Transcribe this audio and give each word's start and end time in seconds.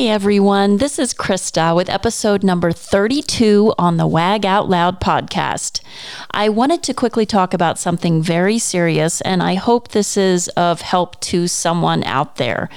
Hey 0.00 0.08
everyone, 0.08 0.78
this 0.78 0.98
is 0.98 1.12
Krista 1.12 1.76
with 1.76 1.90
episode 1.90 2.42
number 2.42 2.72
32 2.72 3.74
on 3.76 3.98
the 3.98 4.06
Wag 4.06 4.46
Out 4.46 4.66
Loud 4.66 4.98
podcast. 4.98 5.82
I 6.30 6.48
wanted 6.48 6.82
to 6.84 6.94
quickly 6.94 7.26
talk 7.26 7.52
about 7.52 7.78
something 7.78 8.22
very 8.22 8.58
serious, 8.58 9.20
and 9.20 9.42
I 9.42 9.56
hope 9.56 9.88
this 9.88 10.16
is 10.16 10.48
of 10.56 10.80
help 10.80 11.20
to 11.20 11.46
someone 11.46 12.02
out 12.04 12.36
there. 12.36 12.70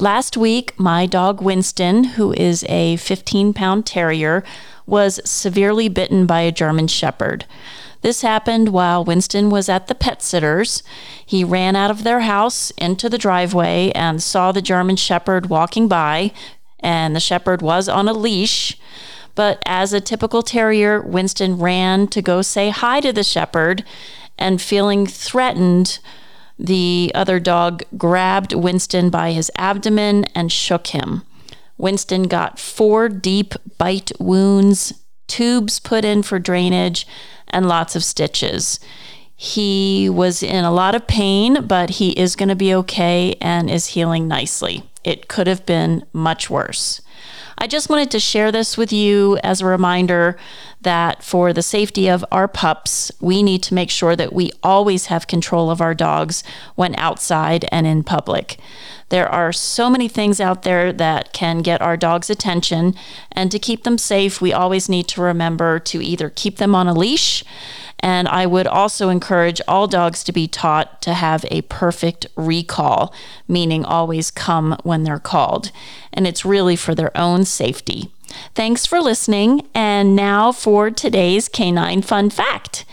Last 0.00 0.36
week, 0.36 0.74
my 0.76 1.06
dog 1.06 1.40
Winston, 1.40 2.02
who 2.02 2.32
is 2.32 2.64
a 2.68 2.96
15 2.96 3.54
pound 3.54 3.86
terrier, 3.86 4.42
was 4.84 5.20
severely 5.24 5.88
bitten 5.88 6.26
by 6.26 6.40
a 6.40 6.50
German 6.50 6.88
Shepherd. 6.88 7.44
This 8.00 8.22
happened 8.22 8.70
while 8.70 9.04
Winston 9.04 9.48
was 9.48 9.68
at 9.68 9.86
the 9.86 9.94
pet 9.94 10.22
sitter's. 10.22 10.82
He 11.24 11.44
ran 11.44 11.76
out 11.76 11.92
of 11.92 12.02
their 12.02 12.20
house 12.20 12.72
into 12.72 13.08
the 13.08 13.16
driveway 13.16 13.92
and 13.94 14.20
saw 14.20 14.50
the 14.50 14.60
German 14.60 14.96
Shepherd 14.96 15.46
walking 15.46 15.86
by, 15.86 16.32
and 16.84 17.16
the 17.16 17.20
Shepherd 17.20 17.62
was 17.62 17.88
on 17.88 18.06
a 18.06 18.12
leash. 18.12 18.78
But 19.34 19.60
as 19.66 19.92
a 19.92 20.00
typical 20.00 20.42
terrier, 20.42 21.00
Winston 21.00 21.58
ran 21.58 22.06
to 22.08 22.22
go 22.22 22.42
say 22.42 22.70
hi 22.70 23.00
to 23.00 23.12
the 23.12 23.24
Shepherd, 23.24 23.84
and 24.38 24.62
feeling 24.62 25.06
threatened, 25.06 25.98
the 26.58 27.10
other 27.14 27.40
dog 27.40 27.82
grabbed 27.96 28.52
Winston 28.52 29.10
by 29.10 29.32
his 29.32 29.50
abdomen 29.56 30.24
and 30.36 30.52
shook 30.52 30.88
him. 30.88 31.22
Winston 31.78 32.24
got 32.24 32.60
four 32.60 33.08
deep 33.08 33.54
bite 33.78 34.12
wounds, 34.20 34.92
tubes 35.26 35.80
put 35.80 36.04
in 36.04 36.22
for 36.22 36.38
drainage, 36.38 37.06
and 37.48 37.66
lots 37.66 37.96
of 37.96 38.04
stitches. 38.04 38.78
He 39.36 40.08
was 40.08 40.42
in 40.42 40.64
a 40.64 40.72
lot 40.72 40.94
of 40.94 41.06
pain, 41.06 41.66
but 41.66 41.90
he 41.90 42.10
is 42.10 42.36
going 42.36 42.48
to 42.48 42.54
be 42.54 42.74
okay 42.74 43.34
and 43.40 43.68
is 43.68 43.88
healing 43.88 44.28
nicely. 44.28 44.88
It 45.02 45.28
could 45.28 45.46
have 45.46 45.66
been 45.66 46.04
much 46.12 46.48
worse. 46.48 47.00
I 47.56 47.66
just 47.66 47.88
wanted 47.88 48.10
to 48.10 48.20
share 48.20 48.50
this 48.50 48.76
with 48.76 48.92
you 48.92 49.38
as 49.44 49.60
a 49.60 49.66
reminder 49.66 50.36
that 50.80 51.22
for 51.22 51.52
the 51.52 51.62
safety 51.62 52.08
of 52.08 52.24
our 52.32 52.48
pups, 52.48 53.12
we 53.20 53.42
need 53.42 53.62
to 53.64 53.74
make 53.74 53.90
sure 53.90 54.16
that 54.16 54.32
we 54.32 54.50
always 54.62 55.06
have 55.06 55.26
control 55.26 55.70
of 55.70 55.80
our 55.80 55.94
dogs 55.94 56.42
when 56.74 56.94
outside 56.96 57.64
and 57.70 57.86
in 57.86 58.02
public. 58.02 58.58
There 59.08 59.28
are 59.28 59.52
so 59.52 59.88
many 59.88 60.08
things 60.08 60.40
out 60.40 60.62
there 60.62 60.92
that 60.92 61.32
can 61.32 61.58
get 61.58 61.80
our 61.80 61.96
dogs' 61.96 62.30
attention, 62.30 62.94
and 63.30 63.52
to 63.52 63.58
keep 63.58 63.84
them 63.84 63.98
safe, 63.98 64.40
we 64.40 64.52
always 64.52 64.88
need 64.88 65.06
to 65.08 65.22
remember 65.22 65.78
to 65.78 66.04
either 66.04 66.30
keep 66.30 66.56
them 66.56 66.74
on 66.74 66.88
a 66.88 66.94
leash 66.94 67.44
and 68.04 68.28
I 68.28 68.44
would 68.44 68.66
also 68.66 69.08
encourage 69.08 69.62
all 69.66 69.86
dogs 69.86 70.22
to 70.24 70.32
be 70.32 70.46
taught 70.46 71.00
to 71.00 71.14
have 71.14 71.46
a 71.50 71.62
perfect 71.62 72.26
recall, 72.36 73.14
meaning 73.48 73.82
always 73.82 74.30
come 74.30 74.76
when 74.82 75.04
they're 75.04 75.18
called. 75.18 75.72
And 76.12 76.26
it's 76.26 76.44
really 76.44 76.76
for 76.76 76.94
their 76.94 77.16
own 77.16 77.46
safety. 77.46 78.12
Thanks 78.54 78.84
for 78.84 79.00
listening. 79.00 79.66
And 79.74 80.14
now 80.14 80.52
for 80.52 80.90
today's 80.90 81.48
canine 81.48 82.02
fun 82.02 82.28
fact. 82.28 82.84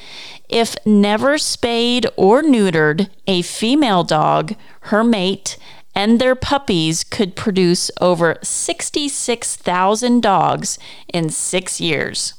If 0.47 0.77
never 0.85 1.37
spayed 1.37 2.07
or 2.15 2.41
neutered, 2.41 3.09
a 3.27 3.41
female 3.41 4.05
dog, 4.05 4.55
her 4.83 5.03
mate, 5.03 5.57
and 5.93 6.21
their 6.21 6.35
puppies 6.35 7.03
could 7.03 7.35
produce 7.35 7.91
over 7.99 8.37
66,000 8.43 10.23
dogs 10.23 10.79
in 11.13 11.29
six 11.29 11.81
years. 11.81 12.33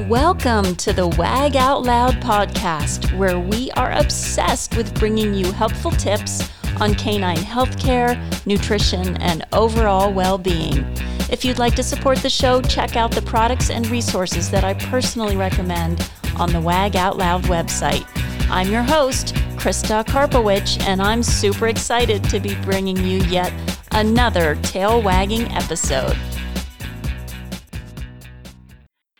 Welcome 0.00 0.74
to 0.76 0.92
the 0.92 1.06
Wag 1.06 1.54
Out 1.54 1.84
Loud 1.84 2.14
podcast, 2.14 3.16
where 3.16 3.38
we 3.38 3.70
are 3.72 3.92
obsessed 3.92 4.76
with 4.76 4.92
bringing 4.98 5.32
you 5.32 5.52
helpful 5.52 5.92
tips 5.92 6.50
on 6.80 6.96
canine 6.96 7.36
healthcare, 7.36 8.18
nutrition, 8.44 9.16
and 9.18 9.46
overall 9.52 10.12
well 10.12 10.36
being. 10.36 10.84
If 11.30 11.44
you'd 11.44 11.60
like 11.60 11.76
to 11.76 11.84
support 11.84 12.18
the 12.18 12.28
show, 12.28 12.60
check 12.60 12.96
out 12.96 13.12
the 13.12 13.22
products 13.22 13.70
and 13.70 13.86
resources 13.86 14.50
that 14.50 14.64
I 14.64 14.74
personally 14.74 15.36
recommend 15.36 16.10
on 16.40 16.52
the 16.52 16.60
Wag 16.60 16.96
Out 16.96 17.16
Loud 17.16 17.44
website. 17.44 18.04
I'm 18.50 18.72
your 18.72 18.82
host, 18.82 19.36
Krista 19.56 20.04
Karpowicz, 20.04 20.82
and 20.82 21.00
I'm 21.00 21.22
super 21.22 21.68
excited 21.68 22.24
to 22.30 22.40
be 22.40 22.56
bringing 22.62 22.96
you 22.96 23.18
yet 23.26 23.52
another 23.92 24.56
tail 24.56 25.00
wagging 25.00 25.46
episode. 25.52 26.18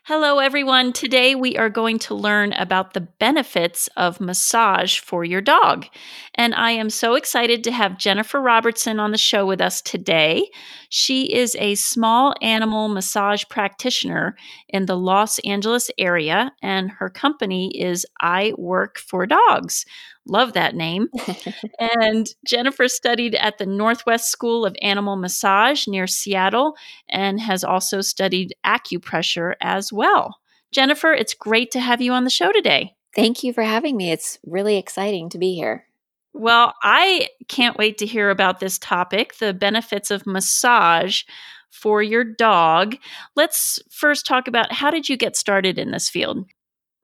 Hello, 0.07 0.39
everyone. 0.39 0.93
Today 0.93 1.35
we 1.35 1.57
are 1.57 1.71
going 1.71 1.99
to 2.01 2.15
learn 2.15 2.53
about 2.53 2.93
the 2.93 3.01
benefits 3.01 3.89
of 3.97 4.21
massage 4.21 4.99
for 4.99 5.25
your 5.25 5.41
dog. 5.41 5.87
And 6.35 6.55
I 6.55 6.73
am 6.73 6.91
so 6.91 7.15
excited 7.15 7.65
to 7.65 7.73
have 7.73 7.97
Jennifer 7.97 8.39
Robertson 8.39 9.01
on 9.01 9.13
the 9.13 9.17
show 9.17 9.47
with 9.47 9.63
us 9.63 9.81
today. 9.81 10.51
She 10.91 11.33
is 11.35 11.57
a 11.59 11.75
small 11.77 12.35
animal 12.43 12.89
massage 12.89 13.45
practitioner 13.49 14.37
in 14.69 14.85
the 14.85 14.99
Los 14.99 15.39
Angeles 15.39 15.91
area, 15.97 16.53
and 16.61 16.91
her 16.91 17.09
company 17.09 17.71
is 17.75 18.05
I 18.21 18.53
Work 18.59 18.99
for 18.99 19.25
Dogs. 19.25 19.87
Love 20.27 20.55
that 20.55 20.75
name. 20.75 21.09
and 22.01 22.29
Jennifer 22.47 22.89
studied 22.89 23.35
at 23.35 23.59
the 23.59 23.67
Northwest 23.67 24.31
School 24.31 24.65
of 24.65 24.77
Animal 24.81 25.17
Massage 25.17 25.87
near 25.87 26.07
Seattle 26.07 26.77
and 27.09 27.41
has 27.41 27.63
also 27.63 28.01
studied 28.01 28.55
acupressure 28.65 29.55
as 29.61 29.93
well. 29.93 30.39
Jennifer, 30.73 31.13
it's 31.13 31.35
great 31.35 31.71
to 31.73 31.81
have 31.81 32.01
you 32.01 32.13
on 32.13 32.25
the 32.25 32.31
show 32.31 32.53
today. 32.53 32.95
Thank 33.15 33.45
you 33.45 33.53
for 33.53 33.63
having 33.63 33.97
me. 33.97 34.11
It's 34.11 34.39
really 34.45 34.77
exciting 34.77 35.29
to 35.31 35.39
be 35.39 35.55
here. 35.55 35.87
Well, 36.33 36.75
I 36.83 37.29
can't 37.47 37.79
wait 37.79 37.99
to 37.99 38.07
hear 38.07 38.29
about 38.31 38.59
this 38.59 38.79
topic 38.79 39.37
the 39.37 39.55
benefits 39.55 40.11
of 40.11 40.27
massage 40.27 41.23
for 41.71 42.03
your 42.03 42.25
dog. 42.25 42.97
Let's 43.37 43.79
first 43.91 44.27
talk 44.27 44.49
about 44.49 44.73
how 44.73 44.91
did 44.91 45.09
you 45.09 45.17
get 45.17 45.37
started 45.37 45.79
in 45.79 45.93
this 45.93 46.09
field? 46.09 46.47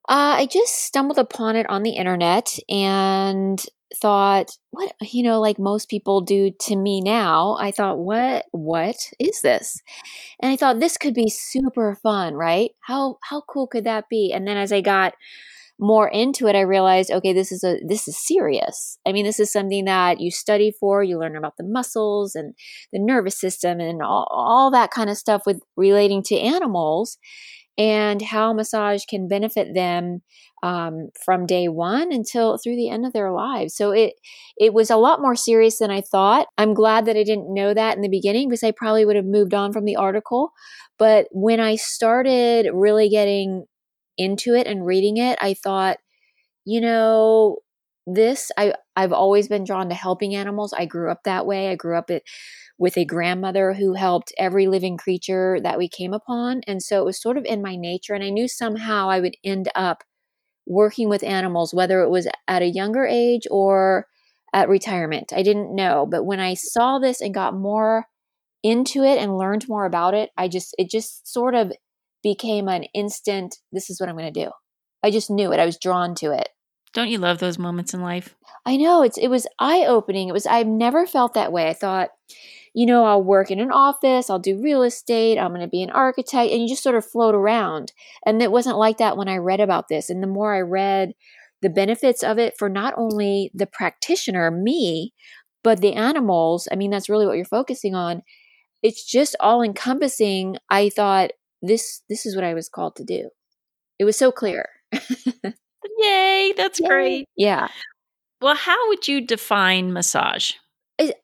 Uh, 0.09 0.38
I 0.38 0.47
just 0.47 0.75
stumbled 0.84 1.19
upon 1.19 1.56
it 1.56 1.69
on 1.69 1.83
the 1.83 1.93
internet 1.93 2.59
and 2.69 3.65
thought, 4.00 4.50
what, 4.71 4.93
you 5.03 5.22
know, 5.22 5.41
like 5.41 5.59
most 5.59 5.88
people 5.88 6.21
do 6.21 6.53
to 6.61 6.77
me 6.77 7.00
now, 7.00 7.56
I 7.61 7.71
thought, 7.71 7.99
what, 7.99 8.47
what 8.53 8.97
is 9.19 9.43
this? 9.43 9.81
And 10.41 10.50
I 10.53 10.56
thought 10.56 10.81
this 10.81 10.97
could 10.97 11.15
be 11.15 11.28
super 11.28 11.97
fun, 12.03 12.34
right? 12.34 12.71
How, 12.81 13.19
how 13.22 13.43
cool 13.43 13.66
could 13.66 13.84
that 13.84 14.09
be? 14.09 14.33
And 14.33 14.47
then 14.47 14.56
as 14.56 14.72
I 14.72 14.81
got 14.81 15.15
more 15.78 16.09
into 16.09 16.47
it, 16.47 16.55
I 16.55 16.60
realized, 16.60 17.10
okay, 17.10 17.33
this 17.33 17.50
is 17.50 17.65
a, 17.65 17.78
this 17.87 18.06
is 18.06 18.16
serious. 18.19 18.99
I 19.06 19.12
mean, 19.12 19.25
this 19.25 19.41
is 19.41 19.50
something 19.50 19.87
that 19.87 20.21
you 20.21 20.31
study 20.31 20.72
for, 20.78 21.03
you 21.03 21.19
learn 21.19 21.37
about 21.37 21.56
the 21.56 21.65
muscles 21.65 22.34
and 22.34 22.55
the 22.93 22.99
nervous 23.00 23.41
system 23.41 23.81
and 23.81 24.03
all, 24.03 24.28
all 24.31 24.71
that 24.71 24.91
kind 24.91 25.09
of 25.09 25.16
stuff 25.16 25.43
with 25.47 25.60
relating 25.77 26.22
to 26.25 26.39
animals 26.39 27.19
and 27.80 28.20
how 28.20 28.52
massage 28.52 29.04
can 29.06 29.26
benefit 29.28 29.74
them 29.74 30.22
um, 30.62 31.08
from 31.24 31.46
day 31.46 31.68
one 31.68 32.12
until 32.12 32.58
through 32.58 32.76
the 32.76 32.91
end 32.91 33.06
of 33.06 33.14
their 33.14 33.32
lives. 33.32 33.74
So 33.74 33.91
it 33.92 34.14
it 34.58 34.74
was 34.74 34.91
a 34.91 34.96
lot 34.96 35.22
more 35.22 35.34
serious 35.36 35.78
than 35.78 35.91
I 35.91 36.02
thought. 36.02 36.46
I'm 36.58 36.74
glad 36.74 37.06
that 37.06 37.16
I 37.16 37.22
didn't 37.24 37.52
know 37.54 37.72
that 37.74 37.96
in 37.96 38.02
the 38.02 38.08
beginning 38.10 38.48
because 38.48 38.62
I 38.62 38.72
probably 38.72 39.06
would 39.06 39.16
have 39.16 39.24
moved 39.24 39.54
on 39.54 39.72
from 39.72 39.86
the 39.86 39.96
article. 39.96 40.52
But 40.98 41.28
when 41.32 41.60
I 41.60 41.76
started 41.76 42.68
really 42.74 43.08
getting 43.08 43.64
into 44.18 44.54
it 44.54 44.66
and 44.66 44.84
reading 44.86 45.16
it, 45.16 45.38
I 45.41 45.54
thought, 45.54 45.98
you 46.64 46.80
know, 46.80 47.58
this 48.06 48.50
I 48.58 48.74
I've 48.97 49.12
always 49.12 49.48
been 49.48 49.64
drawn 49.64 49.88
to 49.91 49.94
helping 49.94 50.34
animals. 50.34 50.72
I 50.76 50.86
grew 50.86 51.10
up 51.10 51.24
that 51.24 51.47
way. 51.47 51.70
I 51.70 51.76
grew 51.76 51.97
up 51.97 52.10
at 52.10 52.22
with 52.80 52.96
a 52.96 53.04
grandmother 53.04 53.74
who 53.74 53.92
helped 53.92 54.32
every 54.38 54.66
living 54.66 54.96
creature 54.96 55.60
that 55.62 55.76
we 55.76 55.86
came 55.86 56.14
upon. 56.14 56.62
And 56.66 56.82
so 56.82 57.02
it 57.02 57.04
was 57.04 57.20
sort 57.20 57.36
of 57.36 57.44
in 57.44 57.60
my 57.60 57.76
nature. 57.76 58.14
And 58.14 58.24
I 58.24 58.30
knew 58.30 58.48
somehow 58.48 59.10
I 59.10 59.20
would 59.20 59.36
end 59.44 59.68
up 59.74 60.02
working 60.66 61.10
with 61.10 61.22
animals, 61.22 61.74
whether 61.74 62.00
it 62.00 62.08
was 62.08 62.26
at 62.48 62.62
a 62.62 62.70
younger 62.70 63.04
age 63.04 63.42
or 63.50 64.06
at 64.54 64.70
retirement. 64.70 65.30
I 65.30 65.42
didn't 65.42 65.76
know. 65.76 66.06
But 66.10 66.24
when 66.24 66.41
I 66.41 66.54
saw 66.54 66.98
this 66.98 67.20
and 67.20 67.34
got 67.34 67.54
more 67.54 68.06
into 68.62 69.04
it 69.04 69.18
and 69.18 69.36
learned 69.36 69.68
more 69.68 69.84
about 69.84 70.15
it, 70.15 70.30
I 70.38 70.48
just, 70.48 70.74
it 70.78 70.88
just 70.88 71.30
sort 71.30 71.54
of 71.54 71.72
became 72.22 72.66
an 72.66 72.84
instant, 72.94 73.59
this 73.72 73.91
is 73.91 74.00
what 74.00 74.09
I'm 74.09 74.16
going 74.16 74.33
to 74.33 74.44
do. 74.44 74.50
I 75.03 75.10
just 75.10 75.30
knew 75.30 75.53
it. 75.53 75.60
I 75.60 75.66
was 75.66 75.76
drawn 75.78 76.15
to 76.16 76.33
it. 76.33 76.48
Don't 76.94 77.10
you 77.10 77.18
love 77.18 77.41
those 77.41 77.59
moments 77.59 77.92
in 77.92 78.00
life? 78.00 78.34
I 78.65 78.78
know 78.78 79.03
it's 79.03 79.16
it 79.16 79.28
was 79.28 79.47
eye 79.59 79.84
opening. 79.86 80.28
It 80.28 80.33
was 80.33 80.47
I've 80.47 80.66
never 80.66 81.06
felt 81.06 81.34
that 81.34 81.53
way. 81.53 81.68
I 81.68 81.72
thought, 81.72 82.10
you 82.75 82.87
know, 82.87 83.05
I'll 83.05 83.22
work 83.22 83.51
in 83.51 83.61
an 83.61 83.72
office, 83.72 84.31
I'll 84.31 84.39
do 84.39 84.61
real 84.63 84.83
estate, 84.83 85.39
I'm 85.39 85.51
going 85.51 85.61
to 85.61 85.69
be 85.69 85.83
an 85.83 85.91
architect, 85.91 86.53
and 86.53 86.63
you 86.63 86.69
just 86.69 86.83
sort 86.83 86.95
of 86.95 87.05
float 87.05 87.34
around. 87.34 87.93
And 88.25 88.41
it 88.43 88.53
wasn't 88.53 88.78
like 88.78 88.99
that 88.99 89.17
when 89.17 89.28
I 89.28 89.37
read 89.39 89.61
about 89.61 89.89
this. 89.89 90.09
And 90.09 90.22
the 90.22 90.28
more 90.28 90.55
I 90.55 90.61
read 90.61 91.13
the 91.63 91.69
benefits 91.69 92.22
of 92.22 92.39
it 92.39 92.55
for 92.59 92.69
not 92.69 92.95
only 92.97 93.51
the 93.55 93.67
practitioner, 93.67 94.51
me, 94.51 95.13
but 95.63 95.81
the 95.81 95.95
animals, 95.95 96.69
I 96.71 96.77
mean, 96.77 96.91
that's 96.91 97.09
really 97.09 97.27
what 97.27 97.37
you're 97.37 97.45
focusing 97.45 97.95
on. 97.95 98.22
It's 98.83 99.05
just 99.05 99.37
all 99.41 99.63
encompassing. 99.63 100.57
I 100.71 100.89
thought 100.91 101.33
this 101.61 102.03
this 102.09 102.25
is 102.25 102.34
what 102.34 102.45
I 102.45 102.55
was 102.55 102.69
called 102.69 102.97
to 102.97 103.05
do. 103.05 103.28
It 103.99 104.05
was 104.05 104.17
so 104.17 104.33
clear. 104.33 104.67
Yay, 105.99 106.55
that's 106.57 106.81
Yay. 106.81 106.87
great. 106.89 107.28
Yeah. 107.37 107.69
Well, 108.41 108.55
how 108.57 108.89
would 108.89 109.07
you 109.07 109.21
define 109.21 109.93
massage? 109.93 110.53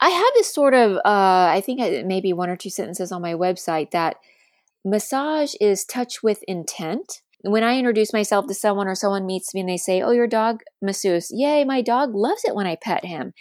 I 0.00 0.08
have 0.08 0.32
this 0.34 0.52
sort 0.52 0.75
of, 0.75 0.93
uh, 0.96 1.00
I 1.05 1.62
think 1.64 2.06
maybe 2.06 2.32
one 2.32 2.49
or 2.49 2.56
two 2.56 2.70
sentences 2.70 3.12
on 3.12 3.23
my 3.23 3.34
website 3.34 3.90
that 3.90 4.17
massage 4.84 5.55
is 5.61 5.84
touch 5.84 6.23
with 6.23 6.43
intent. 6.49 7.23
When 7.43 7.62
I 7.62 7.78
introduce 7.78 8.12
myself 8.12 8.46
to 8.46 8.55
someone 8.55 8.88
or 8.88 8.94
someone 8.94 9.26
meets 9.26 9.55
me 9.55 9.61
and 9.61 9.69
they 9.69 9.76
say, 9.76 10.00
Oh, 10.00 10.12
your 10.12 10.26
dog 10.26 10.62
masseuse. 10.81 11.28
Yay, 11.31 11.64
my 11.64 11.82
dog 11.82 12.14
loves 12.14 12.43
it 12.44 12.55
when 12.55 12.67
I 12.67 12.76
pet 12.76 13.05
him. 13.05 13.34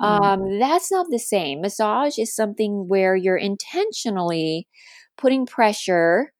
Mm-hmm. 0.00 0.24
Um, 0.24 0.58
that's 0.58 0.92
not 0.92 1.06
the 1.10 1.18
same. 1.18 1.60
Massage 1.60 2.18
is 2.18 2.34
something 2.34 2.86
where 2.88 3.16
you're 3.16 3.36
intentionally 3.36 4.68
putting 5.16 5.46
pressure 5.46 6.32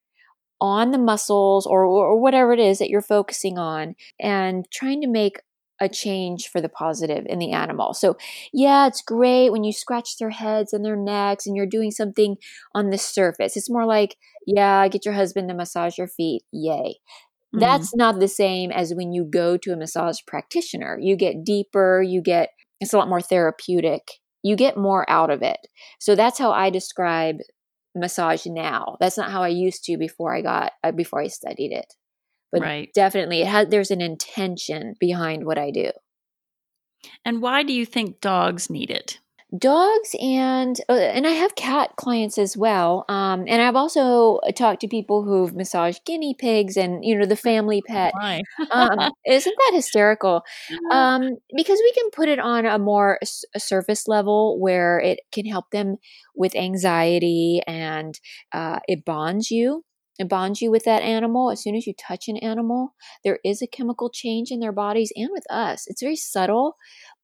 on 0.60 0.90
the 0.90 0.98
muscles 0.98 1.66
or, 1.66 1.84
or 1.84 2.20
whatever 2.20 2.52
it 2.52 2.58
is 2.60 2.78
that 2.78 2.90
you're 2.90 3.00
focusing 3.00 3.58
on 3.58 3.94
and 4.18 4.66
trying 4.70 5.00
to 5.00 5.08
make 5.08 5.40
a 5.80 5.88
change 5.88 6.48
for 6.48 6.60
the 6.60 6.68
positive 6.68 7.24
in 7.26 7.38
the 7.38 7.52
animal. 7.52 7.94
So, 7.94 8.16
yeah, 8.52 8.86
it's 8.86 9.02
great 9.02 9.50
when 9.50 9.64
you 9.64 9.72
scratch 9.72 10.18
their 10.18 10.30
heads 10.30 10.72
and 10.72 10.84
their 10.84 10.96
necks 10.96 11.46
and 11.46 11.56
you're 11.56 11.66
doing 11.66 11.90
something 11.90 12.36
on 12.74 12.90
the 12.90 12.98
surface. 12.98 13.56
It's 13.56 13.70
more 13.70 13.86
like, 13.86 14.16
yeah, 14.46 14.86
get 14.88 15.04
your 15.04 15.14
husband 15.14 15.48
to 15.48 15.54
massage 15.54 15.96
your 15.96 16.08
feet. 16.08 16.42
Yay. 16.52 16.96
Mm-hmm. 17.54 17.60
That's 17.60 17.94
not 17.96 18.20
the 18.20 18.28
same 18.28 18.70
as 18.70 18.94
when 18.94 19.12
you 19.12 19.24
go 19.24 19.56
to 19.56 19.72
a 19.72 19.76
massage 19.76 20.18
practitioner. 20.26 20.98
You 21.00 21.16
get 21.16 21.44
deeper, 21.44 22.02
you 22.02 22.20
get, 22.22 22.50
it's 22.80 22.92
a 22.92 22.98
lot 22.98 23.08
more 23.08 23.22
therapeutic. 23.22 24.02
You 24.42 24.56
get 24.56 24.76
more 24.76 25.08
out 25.10 25.30
of 25.30 25.42
it. 25.42 25.58
So 25.98 26.14
that's 26.14 26.38
how 26.38 26.52
I 26.52 26.70
describe 26.70 27.36
massage 27.94 28.46
now. 28.46 28.96
That's 29.00 29.18
not 29.18 29.30
how 29.30 29.42
I 29.42 29.48
used 29.48 29.84
to 29.84 29.96
before 29.98 30.34
I 30.34 30.42
got, 30.42 30.72
uh, 30.84 30.92
before 30.92 31.20
I 31.20 31.26
studied 31.26 31.72
it 31.72 31.92
but 32.52 32.62
right. 32.62 32.90
definitely 32.94 33.42
it 33.42 33.48
has 33.48 33.68
there's 33.68 33.90
an 33.90 34.00
intention 34.00 34.94
behind 34.98 35.44
what 35.44 35.58
I 35.58 35.70
do. 35.70 35.90
And 37.24 37.40
why 37.40 37.62
do 37.62 37.72
you 37.72 37.86
think 37.86 38.20
dogs 38.20 38.70
need 38.70 38.90
it? 38.90 39.18
Dogs 39.56 40.14
and 40.20 40.80
uh, 40.88 40.92
and 40.92 41.26
I 41.26 41.30
have 41.30 41.56
cat 41.56 41.96
clients 41.96 42.38
as 42.38 42.56
well. 42.56 43.04
Um, 43.08 43.46
and 43.48 43.60
I've 43.60 43.74
also 43.74 44.38
talked 44.54 44.80
to 44.82 44.88
people 44.88 45.24
who've 45.24 45.56
massaged 45.56 46.04
guinea 46.04 46.34
pigs 46.38 46.76
and 46.76 47.04
you 47.04 47.18
know 47.18 47.26
the 47.26 47.34
family 47.34 47.82
oh, 47.90 47.92
pet. 47.92 48.14
um, 48.70 49.10
isn't 49.26 49.56
that 49.56 49.72
hysterical? 49.74 50.42
Um, 50.92 51.36
because 51.56 51.78
we 51.78 51.92
can 51.92 52.10
put 52.10 52.28
it 52.28 52.38
on 52.38 52.66
a 52.66 52.78
more 52.78 53.18
a 53.54 53.60
surface 53.60 54.08
level 54.08 54.58
where 54.60 54.98
it 54.98 55.20
can 55.32 55.46
help 55.46 55.70
them 55.70 55.96
with 56.34 56.54
anxiety 56.56 57.60
and 57.66 58.18
uh, 58.52 58.80
it 58.88 59.04
bonds 59.04 59.50
you 59.50 59.84
it 60.20 60.28
bonds 60.28 60.60
you 60.60 60.70
with 60.70 60.84
that 60.84 61.02
animal. 61.02 61.50
As 61.50 61.62
soon 61.62 61.74
as 61.74 61.86
you 61.86 61.94
touch 61.94 62.28
an 62.28 62.36
animal, 62.36 62.94
there 63.24 63.38
is 63.42 63.62
a 63.62 63.66
chemical 63.66 64.10
change 64.10 64.50
in 64.50 64.60
their 64.60 64.72
bodies 64.72 65.12
and 65.16 65.30
with 65.32 65.44
us. 65.50 65.86
It's 65.86 66.02
very 66.02 66.16
subtle, 66.16 66.76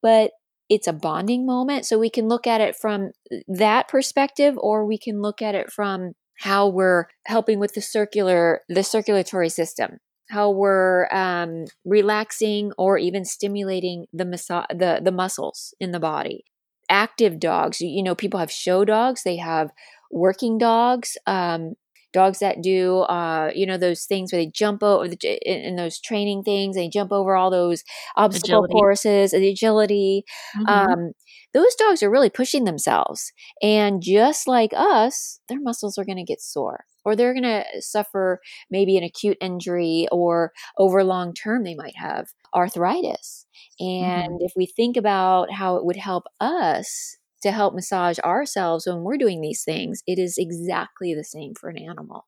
but 0.02 0.31
it's 0.69 0.88
a 0.88 0.93
bonding 0.93 1.46
moment. 1.46 1.84
So 1.84 1.98
we 1.98 2.10
can 2.10 2.26
look 2.26 2.46
at 2.46 2.60
it 2.60 2.75
from 2.75 3.10
that 3.46 3.87
perspective, 3.88 4.54
or 4.56 4.87
we 4.87 4.98
can 4.98 5.20
look 5.20 5.43
at 5.43 5.54
it 5.54 5.70
from 5.70 6.12
how 6.38 6.69
we're 6.69 7.04
helping 7.26 7.58
with 7.58 7.75
the 7.75 7.82
circular, 7.82 8.62
the 8.69 8.82
circulatory 8.82 9.50
system, 9.50 9.99
how 10.31 10.50
we're 10.50 11.06
um, 11.12 11.66
relaxing 11.84 12.72
or 12.78 12.99
even 12.99 13.25
stimulating 13.25 14.06
the, 14.12 14.25
massa- 14.25 14.66
the 14.70 15.00
the 15.04 15.12
muscles 15.12 15.75
in 15.78 15.92
the 15.92 16.00
body. 16.00 16.44
Active 16.88 17.38
dogs, 17.38 17.81
you 17.81 18.02
know, 18.02 18.14
people 18.14 18.40
have 18.40 18.50
show 18.50 18.84
dogs. 18.84 19.22
They 19.22 19.37
have 19.37 19.70
working 20.10 20.56
dogs. 20.56 21.16
Um, 21.26 21.75
dogs 22.12 22.38
that 22.38 22.62
do 22.62 23.00
uh, 23.00 23.50
you 23.55 23.67
know 23.67 23.76
those 23.76 24.05
things 24.05 24.32
where 24.32 24.43
they 24.43 24.50
jump 24.50 24.82
over 24.82 25.08
the, 25.08 25.17
in 25.44 25.76
those 25.76 26.00
training 26.00 26.43
things 26.43 26.76
they 26.76 26.88
jump 26.88 27.12
over 27.12 27.37
all 27.37 27.50
those 27.50 27.82
obstacle 28.17 28.64
agility. 28.64 28.73
courses 28.73 29.31
the 29.32 29.49
agility 29.49 30.25
mm-hmm. 30.56 30.67
um, 30.67 31.12
those 31.53 31.75
dogs 31.75 32.03
are 32.03 32.11
really 32.11 32.31
pushing 32.31 32.64
themselves 32.64 33.32
and 33.62 34.03
just 34.03 34.49
like 34.49 34.70
us 34.75 35.41
their 35.49 35.61
muscles 35.61 35.99
are 35.99 36.05
going 36.05 36.19
to 36.19 36.25
get 36.25 36.41
sore 36.41 36.85
or 37.05 37.14
they're 37.14 37.35
going 37.35 37.43
to 37.44 37.64
suffer 37.81 38.41
maybe 38.70 38.97
an 38.97 39.05
acute 39.05 39.37
injury 39.41 40.09
or 40.11 40.52
over 40.79 41.05
long 41.05 41.32
term 41.32 41.64
they 41.64 41.75
might 41.75 41.97
have 41.97 42.26
arthritis 42.55 43.47
and 43.79 44.32
mm-hmm. 44.32 44.44
if 44.44 44.52
we 44.56 44.67
think 44.67 44.97
about 44.97 45.52
how 45.52 45.76
it 45.76 45.85
would 45.85 45.97
help 45.97 46.25
us 46.41 47.17
to 47.46 47.52
help 47.52 47.75
massage 47.75 48.19
ourselves 48.19 48.87
when 48.87 49.02
we're 49.02 49.16
doing 49.16 49.40
these 49.40 49.62
things, 49.64 50.02
it 50.06 50.19
is 50.19 50.37
exactly 50.37 51.14
the 51.14 51.25
same 51.25 51.54
for 51.54 51.69
an 51.69 51.78
animal. 51.78 52.26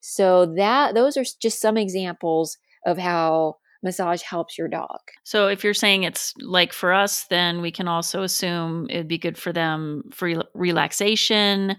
So 0.00 0.54
that 0.56 0.94
those 0.94 1.16
are 1.16 1.24
just 1.40 1.60
some 1.60 1.76
examples 1.76 2.56
of 2.86 2.96
how 2.96 3.56
massage 3.82 4.22
helps 4.22 4.56
your 4.56 4.68
dog. 4.68 4.98
So 5.24 5.48
if 5.48 5.62
you're 5.62 5.74
saying 5.74 6.04
it's 6.04 6.34
like 6.40 6.72
for 6.72 6.92
us, 6.92 7.26
then 7.30 7.60
we 7.60 7.70
can 7.70 7.88
also 7.88 8.22
assume 8.22 8.86
it'd 8.90 9.08
be 9.08 9.18
good 9.18 9.38
for 9.38 9.52
them 9.52 10.04
for 10.10 10.42
relaxation, 10.54 11.76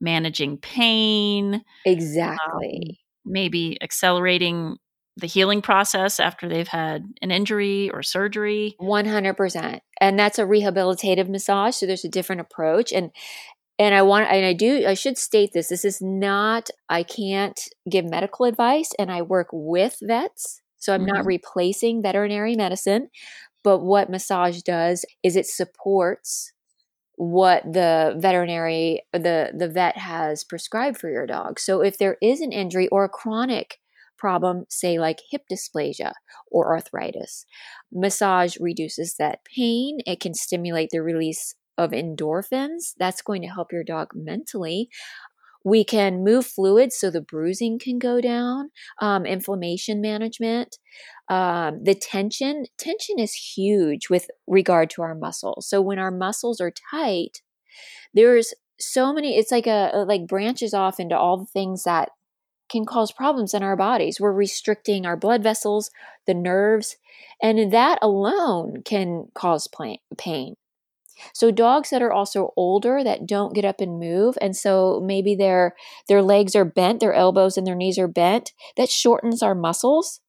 managing 0.00 0.58
pain. 0.58 1.62
Exactly. 1.86 2.80
Um, 2.90 2.96
maybe 3.24 3.78
accelerating 3.82 4.76
the 5.20 5.26
healing 5.26 5.62
process 5.62 6.18
after 6.18 6.48
they've 6.48 6.68
had 6.68 7.04
an 7.22 7.30
injury 7.30 7.90
or 7.90 8.02
surgery 8.02 8.76
100% 8.80 9.80
and 10.00 10.18
that's 10.18 10.38
a 10.38 10.44
rehabilitative 10.44 11.28
massage 11.28 11.76
so 11.76 11.86
there's 11.86 12.04
a 12.04 12.08
different 12.08 12.40
approach 12.40 12.92
and 12.92 13.10
and 13.78 13.94
I 13.94 14.02
want 14.02 14.28
and 14.30 14.44
I 14.44 14.52
do 14.52 14.86
I 14.86 14.94
should 14.94 15.16
state 15.16 15.52
this 15.52 15.68
this 15.68 15.84
is 15.84 16.00
not 16.02 16.68
I 16.88 17.02
can't 17.02 17.58
give 17.88 18.04
medical 18.04 18.46
advice 18.46 18.90
and 18.98 19.10
I 19.10 19.22
work 19.22 19.48
with 19.52 19.96
vets 20.02 20.60
so 20.78 20.92
I'm 20.94 21.02
mm-hmm. 21.02 21.14
not 21.14 21.26
replacing 21.26 22.02
veterinary 22.02 22.56
medicine 22.56 23.08
but 23.62 23.78
what 23.78 24.10
massage 24.10 24.60
does 24.62 25.04
is 25.22 25.36
it 25.36 25.46
supports 25.46 26.52
what 27.16 27.62
the 27.64 28.14
veterinary 28.18 29.02
the 29.12 29.52
the 29.56 29.68
vet 29.68 29.96
has 29.98 30.44
prescribed 30.44 30.98
for 30.98 31.10
your 31.10 31.26
dog 31.26 31.58
so 31.60 31.82
if 31.82 31.98
there 31.98 32.16
is 32.22 32.40
an 32.40 32.52
injury 32.52 32.88
or 32.88 33.04
a 33.04 33.08
chronic 33.08 33.78
problem, 34.20 34.66
say 34.68 34.98
like 35.00 35.18
hip 35.30 35.42
dysplasia 35.50 36.12
or 36.50 36.74
arthritis. 36.74 37.44
Massage 37.92 38.56
reduces 38.60 39.16
that 39.18 39.40
pain. 39.44 39.98
It 40.06 40.20
can 40.20 40.34
stimulate 40.34 40.90
the 40.92 41.02
release 41.02 41.54
of 41.76 41.90
endorphins. 41.90 42.92
That's 42.98 43.22
going 43.22 43.42
to 43.42 43.48
help 43.48 43.72
your 43.72 43.84
dog 43.84 44.08
mentally. 44.14 44.90
We 45.64 45.84
can 45.84 46.24
move 46.24 46.46
fluids 46.46 46.98
so 46.98 47.10
the 47.10 47.20
bruising 47.20 47.78
can 47.78 47.98
go 47.98 48.20
down, 48.20 48.70
um, 49.00 49.26
inflammation 49.26 50.00
management. 50.00 50.76
Um, 51.28 51.80
the 51.84 51.94
tension, 51.94 52.64
tension 52.78 53.18
is 53.18 53.34
huge 53.34 54.08
with 54.08 54.28
regard 54.46 54.88
to 54.90 55.02
our 55.02 55.14
muscles. 55.14 55.68
So 55.68 55.82
when 55.82 55.98
our 55.98 56.10
muscles 56.10 56.60
are 56.60 56.72
tight, 56.90 57.42
there's 58.14 58.54
so 58.78 59.12
many, 59.12 59.36
it's 59.36 59.52
like 59.52 59.66
a, 59.66 60.04
like 60.08 60.26
branches 60.26 60.72
off 60.72 60.98
into 60.98 61.16
all 61.16 61.38
the 61.38 61.52
things 61.52 61.82
that 61.84 62.08
can 62.70 62.84
cause 62.84 63.12
problems 63.12 63.54
in 63.54 63.62
our 63.62 63.76
bodies. 63.76 64.20
We're 64.20 64.32
restricting 64.32 65.04
our 65.04 65.16
blood 65.16 65.42
vessels, 65.42 65.90
the 66.26 66.34
nerves, 66.34 66.96
and 67.42 67.72
that 67.72 67.98
alone 68.00 68.82
can 68.84 69.28
cause 69.34 69.68
pain. 70.16 70.54
So 71.34 71.50
dogs 71.50 71.90
that 71.90 72.00
are 72.00 72.12
also 72.12 72.52
older 72.56 73.04
that 73.04 73.26
don't 73.26 73.54
get 73.54 73.64
up 73.66 73.80
and 73.80 74.00
move 74.00 74.38
and 74.40 74.56
so 74.56 75.02
maybe 75.04 75.34
their 75.34 75.74
their 76.08 76.22
legs 76.22 76.56
are 76.56 76.64
bent, 76.64 77.00
their 77.00 77.12
elbows 77.12 77.58
and 77.58 77.66
their 77.66 77.74
knees 77.74 77.98
are 77.98 78.08
bent, 78.08 78.52
that 78.76 78.88
shortens 78.88 79.42
our 79.42 79.54
muscles 79.54 80.20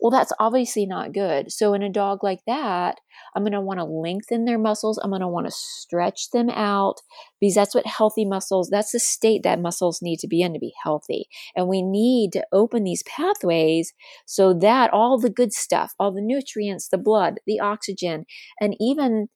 well, 0.00 0.10
that's 0.10 0.32
obviously 0.38 0.86
not 0.86 1.12
good. 1.12 1.50
So, 1.52 1.72
in 1.72 1.82
a 1.82 1.88
dog 1.88 2.22
like 2.22 2.40
that, 2.46 3.00
I'm 3.34 3.42
going 3.42 3.52
to 3.52 3.60
want 3.60 3.80
to 3.80 3.84
lengthen 3.84 4.44
their 4.44 4.58
muscles. 4.58 4.98
I'm 4.98 5.10
going 5.10 5.20
to 5.20 5.28
want 5.28 5.46
to 5.46 5.52
stretch 5.52 6.30
them 6.30 6.48
out 6.50 6.96
because 7.40 7.54
that's 7.54 7.74
what 7.74 7.86
healthy 7.86 8.24
muscles, 8.24 8.68
that's 8.70 8.92
the 8.92 9.00
state 9.00 9.42
that 9.42 9.60
muscles 9.60 10.00
need 10.02 10.18
to 10.20 10.28
be 10.28 10.42
in 10.42 10.52
to 10.52 10.58
be 10.58 10.72
healthy. 10.82 11.26
And 11.56 11.68
we 11.68 11.82
need 11.82 12.32
to 12.32 12.46
open 12.52 12.84
these 12.84 13.02
pathways 13.04 13.92
so 14.26 14.54
that 14.54 14.92
all 14.92 15.18
the 15.18 15.30
good 15.30 15.52
stuff, 15.52 15.92
all 15.98 16.12
the 16.12 16.22
nutrients, 16.22 16.88
the 16.88 16.98
blood, 16.98 17.40
the 17.46 17.60
oxygen, 17.60 18.24
and 18.60 18.76
even 18.80 19.28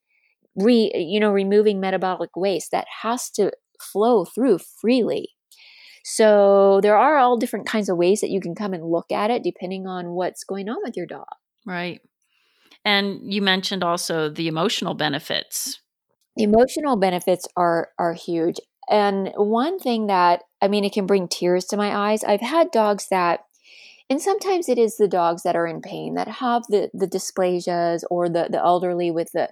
re, 0.55 0.91
you 0.95 1.19
know, 1.19 1.31
removing 1.31 1.79
metabolic 1.79 2.31
waste 2.35 2.71
that 2.71 2.87
has 3.01 3.29
to 3.31 3.51
flow 3.79 4.25
through 4.25 4.59
freely. 4.81 5.29
So 6.03 6.79
there 6.81 6.97
are 6.97 7.17
all 7.17 7.37
different 7.37 7.67
kinds 7.67 7.89
of 7.89 7.97
ways 7.97 8.21
that 8.21 8.29
you 8.29 8.39
can 8.39 8.55
come 8.55 8.73
and 8.73 8.83
look 8.83 9.11
at 9.11 9.29
it 9.31 9.43
depending 9.43 9.85
on 9.85 10.11
what's 10.11 10.43
going 10.43 10.69
on 10.69 10.77
with 10.83 10.95
your 10.95 11.05
dog. 11.05 11.27
Right. 11.65 11.99
And 12.85 13.19
you 13.23 13.41
mentioned 13.41 13.83
also 13.83 14.29
the 14.29 14.47
emotional 14.47 14.93
benefits. 14.93 15.79
The 16.35 16.43
emotional 16.43 16.97
benefits 16.97 17.47
are 17.57 17.89
are 17.97 18.13
huge. 18.13 18.57
And 18.89 19.31
one 19.35 19.79
thing 19.79 20.07
that 20.07 20.43
I 20.61 20.67
mean 20.67 20.85
it 20.85 20.93
can 20.93 21.05
bring 21.05 21.27
tears 21.27 21.65
to 21.65 21.77
my 21.77 21.95
eyes. 21.95 22.23
I've 22.23 22.41
had 22.41 22.71
dogs 22.71 23.07
that 23.11 23.41
and 24.09 24.21
sometimes 24.21 24.69
it 24.69 24.79
is 24.79 24.97
the 24.97 25.07
dogs 25.07 25.43
that 25.43 25.55
are 25.55 25.67
in 25.67 25.81
pain 25.81 26.15
that 26.15 26.27
have 26.27 26.63
the 26.69 26.89
the 26.93 27.07
dysplasias 27.07 28.03
or 28.09 28.29
the 28.29 28.47
the 28.49 28.59
elderly 28.59 29.11
with 29.11 29.31
the 29.33 29.49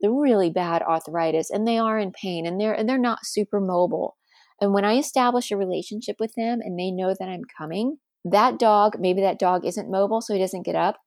the 0.00 0.10
really 0.10 0.50
bad 0.50 0.82
arthritis 0.82 1.50
and 1.50 1.66
they 1.66 1.78
are 1.78 1.98
in 1.98 2.12
pain 2.12 2.46
and 2.46 2.60
they're 2.60 2.74
and 2.74 2.88
they're 2.88 2.98
not 2.98 3.24
super 3.24 3.60
mobile 3.60 4.16
and 4.60 4.72
when 4.72 4.84
I 4.84 4.96
establish 4.96 5.50
a 5.50 5.56
relationship 5.56 6.16
with 6.20 6.32
them 6.36 6.60
and 6.62 6.78
they 6.78 6.90
know 6.90 7.14
that 7.18 7.28
I'm 7.28 7.42
coming, 7.58 7.98
that 8.24 8.58
dog, 8.58 8.96
maybe 8.98 9.20
that 9.22 9.38
dog 9.38 9.64
isn't 9.64 9.90
mobile, 9.90 10.20
so 10.20 10.32
he 10.32 10.40
doesn't 10.40 10.64
get 10.64 10.76
up. 10.76 10.98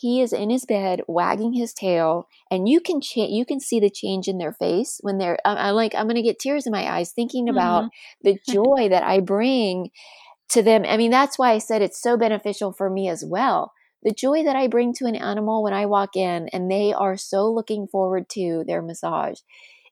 He 0.00 0.22
is 0.22 0.32
in 0.32 0.48
his 0.48 0.64
bed 0.64 1.02
wagging 1.06 1.52
his 1.52 1.74
tail 1.74 2.26
and 2.50 2.68
you 2.68 2.80
can 2.80 3.00
cha- 3.00 3.28
you 3.28 3.44
can 3.44 3.60
see 3.60 3.78
the 3.78 3.90
change 3.90 4.28
in 4.28 4.38
their 4.38 4.52
face 4.52 4.98
when 5.02 5.18
they're 5.18 5.38
i'm, 5.44 5.56
I'm 5.56 5.74
like 5.74 5.94
i'm 5.94 6.06
gonna 6.08 6.22
get 6.22 6.38
tears 6.38 6.66
in 6.66 6.72
my 6.72 6.90
eyes 6.90 7.12
thinking 7.12 7.48
about 7.48 7.84
mm-hmm. 7.84 8.30
the 8.30 8.38
joy 8.52 8.88
that 8.88 9.02
i 9.02 9.20
bring 9.20 9.90
to 10.50 10.62
them 10.62 10.84
i 10.88 10.96
mean 10.96 11.10
that's 11.10 11.38
why 11.38 11.52
i 11.52 11.58
said 11.58 11.82
it's 11.82 12.00
so 12.00 12.16
beneficial 12.16 12.72
for 12.72 12.88
me 12.88 13.08
as 13.08 13.24
well 13.26 13.72
the 14.02 14.14
joy 14.14 14.42
that 14.42 14.56
i 14.56 14.66
bring 14.66 14.94
to 14.94 15.06
an 15.06 15.16
animal 15.16 15.62
when 15.62 15.74
i 15.74 15.86
walk 15.86 16.16
in 16.16 16.48
and 16.52 16.70
they 16.70 16.92
are 16.92 17.16
so 17.16 17.50
looking 17.50 17.86
forward 17.86 18.28
to 18.30 18.64
their 18.66 18.82
massage 18.82 19.38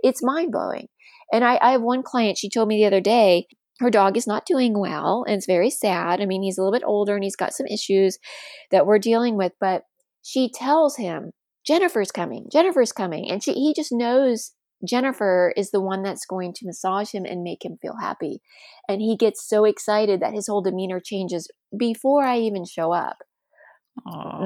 it's 0.00 0.22
mind-blowing 0.22 0.88
and 1.30 1.44
I, 1.44 1.58
I 1.60 1.72
have 1.72 1.82
one 1.82 2.02
client 2.02 2.38
she 2.38 2.48
told 2.48 2.68
me 2.68 2.78
the 2.78 2.86
other 2.86 3.02
day 3.02 3.46
her 3.80 3.90
dog 3.90 4.16
is 4.16 4.26
not 4.26 4.46
doing 4.46 4.78
well 4.78 5.24
and 5.26 5.36
it's 5.36 5.46
very 5.46 5.70
sad. 5.70 6.20
I 6.20 6.26
mean, 6.26 6.42
he's 6.42 6.58
a 6.58 6.62
little 6.62 6.76
bit 6.76 6.84
older 6.84 7.14
and 7.14 7.22
he's 7.22 7.36
got 7.36 7.52
some 7.52 7.66
issues 7.66 8.18
that 8.72 8.86
we're 8.86 8.98
dealing 8.98 9.36
with, 9.36 9.52
but 9.60 9.84
she 10.22 10.50
tells 10.50 10.96
him, 10.96 11.32
Jennifer's 11.66 12.10
coming, 12.10 12.46
Jennifer's 12.50 12.92
coming. 12.92 13.30
And 13.30 13.42
she, 13.42 13.52
he 13.52 13.75
just 13.75 13.92
knows 13.92 14.52
Jennifer 14.87 15.52
is 15.56 15.70
the 15.70 15.80
one 15.80 16.02
that's 16.02 16.25
going 16.25 16.52
to 16.54 16.66
massage 16.66 17.10
him 17.12 17.25
and 17.25 17.42
make 17.42 17.64
him 17.64 17.78
feel 17.82 17.96
happy. 18.00 18.40
And 18.88 19.00
he 19.00 19.16
gets 19.16 19.46
so 19.46 19.64
excited 19.64 20.20
that 20.20 20.34
his 20.34 20.46
whole 20.46 20.62
demeanor 20.62 21.00
changes 21.04 21.50
before 21.76 22.25
I 22.25 22.38
even 22.38 22.64
show 22.64 22.92
up. 22.92 23.18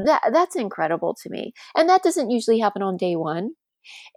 That 0.07 0.31
that's 0.33 0.57
incredible 0.57 1.15
to 1.23 1.31
me. 1.31 1.53
And 1.77 1.89
that 1.89 2.03
doesn't 2.03 2.31
usually 2.31 2.59
happen 2.59 2.83
on 2.83 2.97
day 2.97 3.17
1 3.17 3.51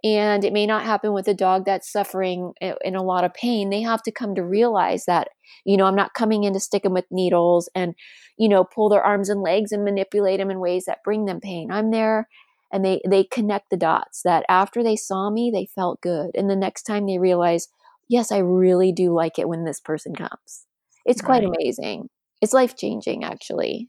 and 0.04 0.44
it 0.44 0.52
may 0.52 0.66
not 0.66 0.84
happen 0.84 1.12
with 1.12 1.28
a 1.28 1.34
dog 1.34 1.64
that's 1.64 1.90
suffering 1.90 2.52
in 2.60 2.94
a 2.94 3.02
lot 3.02 3.24
of 3.24 3.34
pain. 3.34 3.70
They 3.70 3.82
have 3.82 4.02
to 4.04 4.12
come 4.12 4.34
to 4.34 4.44
realize 4.44 5.04
that 5.06 5.28
you 5.64 5.76
know 5.76 5.86
i'm 5.86 5.94
not 5.94 6.14
coming 6.14 6.44
in 6.44 6.52
to 6.52 6.60
stick 6.60 6.82
them 6.82 6.92
with 6.92 7.04
needles 7.10 7.68
and 7.74 7.94
you 8.36 8.48
know 8.48 8.64
pull 8.64 8.88
their 8.88 9.02
arms 9.02 9.28
and 9.28 9.42
legs 9.42 9.72
and 9.72 9.84
manipulate 9.84 10.38
them 10.38 10.50
in 10.50 10.60
ways 10.60 10.84
that 10.86 11.04
bring 11.04 11.24
them 11.24 11.40
pain. 11.40 11.70
I'm 11.70 11.90
there 11.90 12.28
and 12.72 12.84
they 12.84 13.00
they 13.08 13.24
connect 13.24 13.70
the 13.70 13.76
dots 13.76 14.22
that 14.22 14.44
after 14.48 14.82
they 14.82 14.96
saw 14.96 15.30
me 15.30 15.50
they 15.52 15.66
felt 15.74 16.00
good. 16.00 16.30
And 16.34 16.50
the 16.50 16.56
next 16.56 16.82
time 16.82 17.06
they 17.06 17.18
realize 17.18 17.68
yes 18.08 18.30
i 18.30 18.38
really 18.38 18.92
do 18.92 19.12
like 19.12 19.38
it 19.38 19.48
when 19.48 19.64
this 19.64 19.80
person 19.80 20.14
comes. 20.14 20.66
It's 21.04 21.22
quite 21.22 21.44
right. 21.44 21.52
amazing. 21.56 22.08
It's 22.42 22.52
life 22.52 22.76
changing 22.76 23.24
actually. 23.24 23.88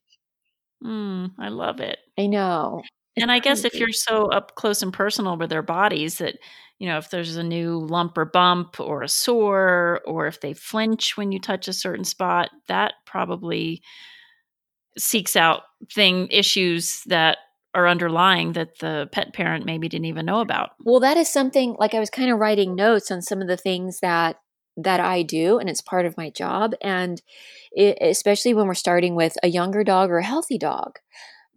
Mm, 0.84 1.32
i 1.40 1.50
love 1.50 1.80
it. 1.80 1.98
I 2.18 2.28
know 2.28 2.82
and 3.20 3.32
I 3.32 3.40
guess 3.40 3.66
if 3.66 3.80
you're 3.80 3.92
so 3.92 4.28
up 4.28 4.56
close 4.56 4.82
and 4.82 4.94
personal 4.94 5.38
with 5.38 5.50
their 5.50 5.62
bodies 5.62 6.18
that, 6.20 6.38
you 6.80 6.88
know, 6.88 6.98
if 6.98 7.10
there's 7.10 7.36
a 7.36 7.44
new 7.44 7.80
lump 7.80 8.18
or 8.18 8.26
bump 8.26 8.80
or 8.80 9.02
a 9.02 9.08
sore, 9.08 10.02
or 10.06 10.28
if 10.28 10.42
they 10.42 10.54
flinch 10.54 11.18
when 11.18 11.32
you 11.32 11.40
touch 11.40 11.68
a 11.68 11.74
certain 11.74 12.06
spot, 12.06 12.50
that 12.68 12.94
probably 13.06 13.82
seeks 14.98 15.36
out 15.36 15.62
thing 15.94 16.28
issues 16.32 17.04
that 17.06 17.38
are 17.74 17.88
underlying 17.88 18.54
that 18.54 18.80
the 18.80 19.08
pet 19.12 19.34
parent 19.34 19.66
maybe 19.66 19.88
didn't 19.88 20.06
even 20.06 20.26
know 20.26 20.40
about. 20.40 20.72
Well, 20.84 21.00
that 21.02 21.18
is 21.18 21.32
something 21.32 21.76
like 21.80 21.94
I 21.94 22.00
was 22.00 22.10
kind 22.10 22.32
of 22.32 22.40
writing 22.40 22.76
notes 22.76 23.12
on 23.12 23.22
some 23.22 23.42
of 23.42 23.48
the 23.48 23.58
things 23.58 24.00
that 24.02 24.38
that 24.80 25.00
I 25.00 25.24
do 25.24 25.58
and 25.58 25.68
it's 25.70 25.82
part 25.82 26.06
of 26.06 26.18
my 26.18 26.30
job 26.30 26.74
and 26.82 27.20
it, 27.72 27.98
especially 28.00 28.54
when 28.54 28.68
we're 28.68 28.76
starting 28.76 29.16
with 29.16 29.36
a 29.42 29.48
younger 29.48 29.84
dog 29.84 30.12
or 30.12 30.20
a 30.20 30.24
healthy 30.24 30.60
dog 30.60 31.00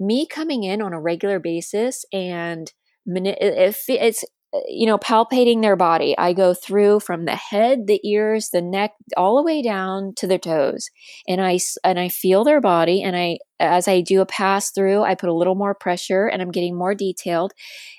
me 0.00 0.26
coming 0.26 0.64
in 0.64 0.82
on 0.82 0.92
a 0.92 1.00
regular 1.00 1.38
basis 1.38 2.04
and 2.12 2.72
if 3.06 3.84
it's 3.88 4.24
you 4.66 4.86
know 4.86 4.98
palpating 4.98 5.62
their 5.62 5.76
body. 5.76 6.16
I 6.18 6.32
go 6.32 6.54
through 6.54 7.00
from 7.00 7.24
the 7.24 7.36
head 7.36 7.86
the 7.86 8.00
ears 8.08 8.50
the 8.50 8.62
neck 8.62 8.92
all 9.16 9.36
the 9.36 9.44
way 9.44 9.62
down 9.62 10.12
to 10.16 10.26
their 10.26 10.38
toes 10.38 10.90
and 11.28 11.40
i 11.40 11.58
and 11.84 11.98
i 12.00 12.08
feel 12.08 12.42
their 12.44 12.60
body 12.60 13.02
and 13.02 13.16
i 13.16 13.38
as 13.60 13.86
i 13.86 14.00
do 14.00 14.20
a 14.20 14.26
pass 14.26 14.70
through 14.70 15.02
i 15.02 15.14
put 15.14 15.28
a 15.28 15.34
little 15.34 15.54
more 15.54 15.74
pressure 15.74 16.26
and 16.26 16.42
i'm 16.42 16.50
getting 16.50 16.76
more 16.76 16.94
detailed 16.94 17.52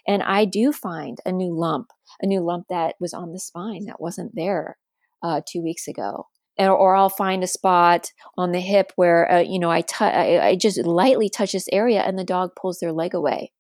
and 0.08 0.24
i 0.24 0.46
do 0.46 0.72
find 0.72 1.20
a 1.26 1.32
new 1.32 1.58
lump 1.58 1.88
a 2.22 2.26
new 2.26 2.42
lump 2.42 2.66
that 2.70 2.96
was 3.00 3.14
on 3.14 3.32
the 3.32 3.40
spine 3.40 3.86
that 3.86 4.02
wasn't 4.02 4.32
there 4.36 4.78
uh, 5.24 5.42
two 5.48 5.62
weeks 5.62 5.88
ago 5.88 6.28
or 6.58 6.96
I'll 6.96 7.10
find 7.10 7.44
a 7.44 7.48
spot 7.48 8.12
on 8.38 8.52
the 8.52 8.60
hip 8.60 8.92
where 8.96 9.32
uh, 9.32 9.40
you 9.40 9.60
know 9.60 9.72
I, 9.72 9.82
t- 9.82 10.06
I, 10.06 10.50
I 10.50 10.56
just 10.56 10.78
lightly 10.86 11.30
touch 11.30 11.54
this 11.54 11.70
area 11.72 12.02
and 12.02 12.18
the 12.18 12.24
dog 12.24 12.52
pulls 12.56 12.80
their 12.80 12.92
leg 12.92 13.14
away. 13.14 13.52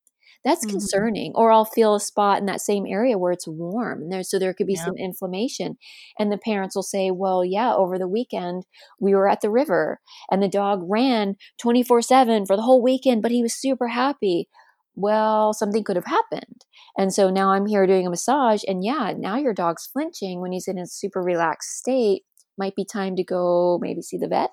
That's 0.43 0.65
mm-hmm. 0.65 0.71
concerning. 0.71 1.31
Or 1.36 1.51
I'll 1.51 1.65
feel 1.65 1.95
a 1.95 2.00
spot 2.00 2.39
in 2.39 2.48
that 2.48 2.62
same 2.62 2.86
area 2.88 3.17
where 3.17 3.31
it's 3.31 3.48
warm, 3.48 4.10
there, 4.10 4.24
so 4.24 4.39
there 4.39 4.53
could 4.53 4.67
be 4.67 4.74
yeah. 4.74 4.86
some 4.86 4.98
inflammation, 4.98 5.77
and 6.17 6.31
the 6.31 6.38
parents 6.38 6.75
will 6.75 6.83
say, 6.83 7.12
"Well, 7.12 7.45
yeah, 7.45 7.74
over 7.74 7.98
the 7.98 8.07
weekend 8.07 8.65
we 9.00 9.13
were 9.13 9.29
at 9.29 9.41
the 9.41 9.51
river 9.51 10.00
and 10.31 10.41
the 10.41 10.48
dog 10.48 10.81
ran 10.88 11.36
twenty 11.60 11.83
four 11.83 12.01
seven 12.01 12.45
for 12.45 12.55
the 12.55 12.63
whole 12.63 12.81
weekend, 12.81 13.21
but 13.21 13.31
he 13.31 13.41
was 13.41 13.53
super 13.53 13.89
happy." 13.89 14.48
Well, 14.93 15.53
something 15.53 15.86
could 15.86 15.95
have 15.95 16.05
happened. 16.05 16.65
And 16.98 17.13
so 17.13 17.29
now 17.29 17.51
I'm 17.51 17.65
here 17.65 17.88
doing 17.88 18.05
a 18.05 18.10
massage, 18.10 18.63
and 18.67 18.83
yeah, 18.83 19.13
now 19.17 19.38
your 19.38 19.53
dog's 19.53 19.88
flinching 19.88 20.41
when 20.41 20.51
he's 20.51 20.67
in 20.67 20.77
a 20.77 20.86
super 20.86 21.21
relaxed 21.21 21.77
state 21.77 22.24
might 22.58 22.75
be 22.75 22.86
time 22.86 23.15
to 23.15 23.24
go 23.24 23.79
maybe 23.81 24.01
see 24.01 24.17
the 24.17 24.27
vet. 24.27 24.51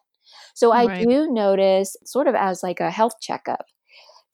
So 0.54 0.72
I 0.72 0.86
right. 0.86 1.08
do 1.08 1.30
notice 1.30 1.96
sort 2.04 2.26
of 2.26 2.34
as 2.34 2.62
like 2.62 2.80
a 2.80 2.90
health 2.90 3.14
checkup. 3.20 3.66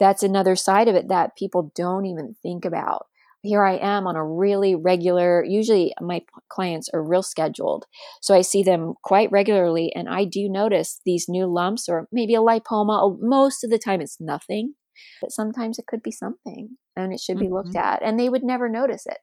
That's 0.01 0.23
another 0.23 0.57
side 0.57 0.89
of 0.89 0.95
it 0.95 1.09
that 1.09 1.37
people 1.37 1.73
don't 1.75 2.07
even 2.07 2.35
think 2.43 2.65
about. 2.65 3.07
Here 3.43 3.63
I 3.63 3.77
am 3.77 4.07
on 4.07 4.17
a 4.17 4.25
really 4.25 4.75
regular, 4.75 5.45
usually 5.45 5.93
my 6.01 6.23
clients 6.49 6.89
are 6.95 7.07
real 7.07 7.23
scheduled. 7.23 7.85
So 8.23 8.35
I 8.35 8.41
see 8.41 8.63
them 8.63 8.95
quite 9.05 9.31
regularly 9.31 9.93
and 9.95 10.09
I 10.09 10.25
do 10.25 10.49
notice 10.49 11.01
these 11.05 11.27
new 11.29 11.47
lumps 11.47 11.89
or 11.89 12.09
maybe 12.11 12.35
a 12.35 12.41
lipoma. 12.41 13.19
Most 13.21 13.63
of 13.63 13.71
the 13.71 13.79
time 13.79 14.01
it's 14.01 14.17
nothing, 14.19 14.75
but 15.21 15.31
sometimes 15.31 15.79
it 15.79 15.87
could 15.87 16.03
be 16.03 16.11
something 16.11 16.79
and 16.97 17.13
it 17.13 17.21
should 17.21 17.39
be 17.39 17.45
mm-hmm. 17.45 17.55
looked 17.55 17.77
at 17.77 18.03
and 18.03 18.19
they 18.19 18.31
would 18.31 18.43
never 18.43 18.69
notice 18.69 19.05
it. 19.07 19.19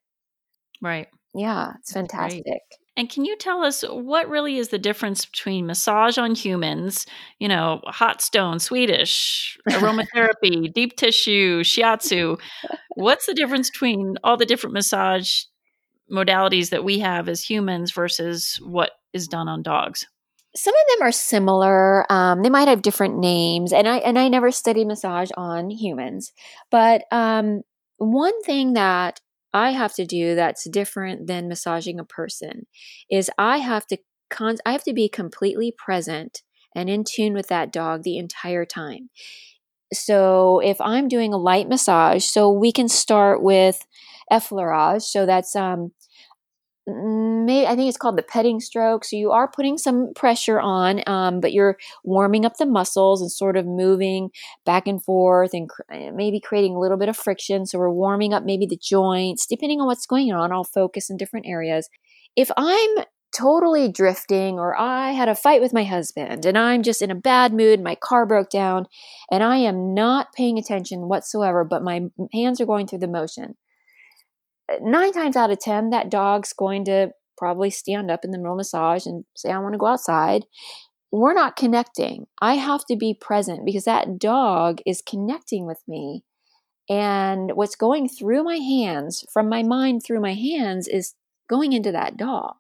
Right. 0.84 1.08
Yeah, 1.34 1.74
it's 1.80 1.92
That's 1.92 2.12
fantastic. 2.12 2.44
Great. 2.44 2.62
And 3.02 3.10
can 3.10 3.26
you 3.26 3.36
tell 3.36 3.64
us 3.64 3.82
what 3.82 4.30
really 4.30 4.58
is 4.58 4.68
the 4.68 4.78
difference 4.78 5.26
between 5.26 5.66
massage 5.66 6.20
on 6.20 6.36
humans, 6.36 7.08
you 7.40 7.48
know, 7.48 7.82
hot 7.86 8.22
stone, 8.22 8.60
Swedish, 8.60 9.58
aromatherapy, 9.68 10.72
deep 10.76 10.96
tissue, 10.98 11.64
shiatsu? 11.64 12.40
What's 12.94 13.26
the 13.26 13.34
difference 13.34 13.72
between 13.72 14.18
all 14.24 14.38
the 14.38 14.46
different 14.46 14.76
massage 14.76 15.46
modalities 16.12 16.70
that 16.70 16.84
we 16.84 17.00
have 17.00 17.28
as 17.28 17.42
humans 17.42 17.92
versus 17.92 18.60
what 18.62 18.92
is 19.14 19.28
done 19.28 19.48
on 19.48 19.64
dogs? 19.64 20.06
Some 20.56 20.76
of 20.76 21.00
them 21.00 21.08
are 21.08 21.12
similar. 21.12 22.06
Um, 22.12 22.44
they 22.44 22.52
might 22.52 22.68
have 22.68 22.84
different 22.84 23.18
names, 23.18 23.74
and 23.74 23.88
I 23.88 23.98
and 23.98 24.20
I 24.20 24.28
never 24.28 24.52
studied 24.52 24.86
massage 24.86 25.32
on 25.36 25.72
humans, 25.72 26.34
but 26.70 27.06
um, 27.12 27.64
one 27.98 28.40
thing 28.44 28.74
that 28.74 29.20
I 29.54 29.72
have 29.72 29.94
to 29.96 30.06
do 30.06 30.36
that's 30.36 30.70
different 30.70 31.28
than 31.28 31.48
massaging 31.48 32.00
a 32.00 32.06
person 32.06 32.68
is 33.10 33.30
I 33.38 33.58
have 33.58 33.86
to 33.88 33.98
con- 34.30 34.58
I 34.66 34.72
have 34.72 34.84
to 34.86 34.94
be 34.94 35.10
completely 35.10 35.74
present 35.78 36.42
and 36.76 36.90
in 36.90 37.04
tune 37.04 37.34
with 37.34 37.48
that 37.48 37.72
dog 37.72 38.04
the 38.04 38.18
entire 38.18 38.66
time. 38.66 39.10
So 39.94 40.60
if 40.60 40.80
I'm 40.80 41.08
doing 41.08 41.34
a 41.34 41.38
light 41.38 41.68
massage, 41.68 42.24
so 42.24 42.50
we 42.50 42.72
can 42.72 42.88
start 42.88 43.44
with 43.44 43.86
effleurage. 44.32 45.04
So 45.04 45.26
that's 45.26 45.56
um 45.56 45.92
maybe 46.88 47.68
I 47.68 47.76
think 47.76 47.90
it's 47.90 47.98
called 47.98 48.18
the 48.18 48.24
petting 48.24 48.60
stroke. 48.60 49.06
So 49.06 49.16
you 49.16 49.32
are 49.32 49.48
putting 49.48 49.78
some 49.78 50.14
pressure 50.16 50.60
on, 50.60 51.02
um, 51.08 51.40
but 51.40 51.54
you're 51.54 51.78
warming 52.04 52.46
up 52.46 52.58
the 52.58 52.66
muscles 52.66 53.22
and 53.22 53.32
sort 53.32 53.56
of 53.56 53.66
moving 53.66 54.30
back 54.66 54.88
and 54.88 55.04
forth 55.04 55.54
and 55.54 55.70
cr- 55.70 55.84
eh, 55.92 56.12
maybe 56.12 56.40
creating 56.40 56.76
a 56.76 56.80
little 56.80 56.98
bit 56.98 57.10
of 57.10 57.18
friction. 57.18 57.66
So 57.66 57.78
we're 57.78 57.92
warming 57.92 58.34
up 58.34 58.44
maybe 58.44 58.66
the 58.66 58.80
joints, 58.82 59.46
depending 59.46 59.80
on 59.80 59.88
what's 59.88 60.06
going 60.06 60.32
on. 60.32 60.52
I'll 60.52 60.64
focus 60.64 61.10
in 61.10 61.18
different 61.18 61.46
areas. 61.48 61.88
If 62.36 62.50
I'm 62.58 62.90
totally 63.36 63.90
drifting 63.90 64.60
or 64.60 64.78
I 64.78 65.12
had 65.12 65.30
a 65.30 65.36
fight 65.36 65.62
with 65.62 65.74
my 65.74 65.84
husband 65.84 66.46
and 66.46 66.58
I'm 66.58 66.84
just 66.84 67.02
in 67.02 67.12
a 67.12 67.16
bad 67.16 67.54
mood, 67.54 67.82
my 67.82 67.96
car 67.96 68.26
broke 68.26 68.50
down 68.50 68.88
and 69.32 69.44
I 69.44 69.58
am 69.58 69.94
not 69.94 70.34
paying 70.34 70.58
attention 70.58 71.08
whatsoever, 71.08 71.64
but 71.64 71.84
my 71.84 72.02
hands 72.34 72.60
are 72.60 72.66
going 72.66 72.88
through 72.88 73.00
the 73.00 73.08
motion 73.08 73.56
nine 74.82 75.12
times 75.12 75.36
out 75.36 75.52
of 75.52 75.60
10, 75.60 75.90
that 75.90 76.10
dog's 76.10 76.54
going 76.54 76.86
to 76.86 77.10
probably 77.38 77.70
stand 77.70 78.12
up 78.12 78.24
in 78.24 78.32
the 78.32 78.38
middle 78.38 78.54
of 78.54 78.58
massage 78.58 79.06
and 79.06 79.26
say, 79.36 79.52
I 79.52 79.60
want 79.60 79.74
to 79.74 79.80
go 79.80 79.88
outside. 79.88 80.46
We're 81.12 81.34
not 81.34 81.56
connecting. 81.56 82.28
I 82.42 82.56
have 82.56 82.86
to 82.86 82.96
be 82.96 83.14
present 83.20 83.66
because 83.66 83.84
that 83.86 84.20
dog 84.20 84.80
is 84.86 85.02
connecting 85.02 85.66
with 85.66 85.82
me. 85.88 86.24
And 86.90 87.52
what's 87.56 87.76
going 87.76 88.10
through 88.10 88.44
my 88.44 88.58
hands, 88.58 89.26
from 89.34 89.50
my 89.50 89.64
mind 89.64 90.04
through 90.06 90.22
my 90.22 90.34
hands, 90.34 90.88
is 90.88 91.16
going 91.50 91.74
into 91.74 91.92
that 91.92 92.18
dog. 92.18 92.56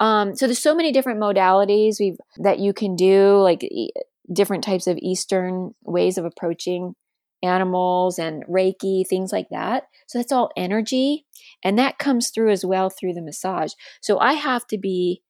Um, 0.00 0.34
so 0.34 0.46
there's 0.46 0.62
so 0.62 0.74
many 0.74 0.92
different 0.92 1.20
modalities 1.20 1.96
that 2.38 2.58
you 2.58 2.72
can 2.72 2.96
do, 2.96 3.38
like 3.38 3.62
e- 3.64 3.92
different 4.32 4.64
types 4.64 4.86
of 4.86 4.98
Eastern 4.98 5.74
ways 5.84 6.18
of 6.18 6.24
approaching 6.24 6.94
animals 7.42 8.18
and 8.18 8.44
Reiki, 8.46 9.06
things 9.06 9.32
like 9.32 9.48
that. 9.50 9.84
So 10.06 10.18
that's 10.18 10.32
all 10.32 10.50
energy. 10.56 11.26
And 11.64 11.78
that 11.78 11.98
comes 11.98 12.30
through 12.30 12.50
as 12.50 12.64
well 12.64 12.90
through 12.90 13.14
the 13.14 13.22
massage. 13.22 13.72
So 14.00 14.18
I 14.18 14.34
have 14.34 14.66
to 14.68 14.78
be 14.78 15.22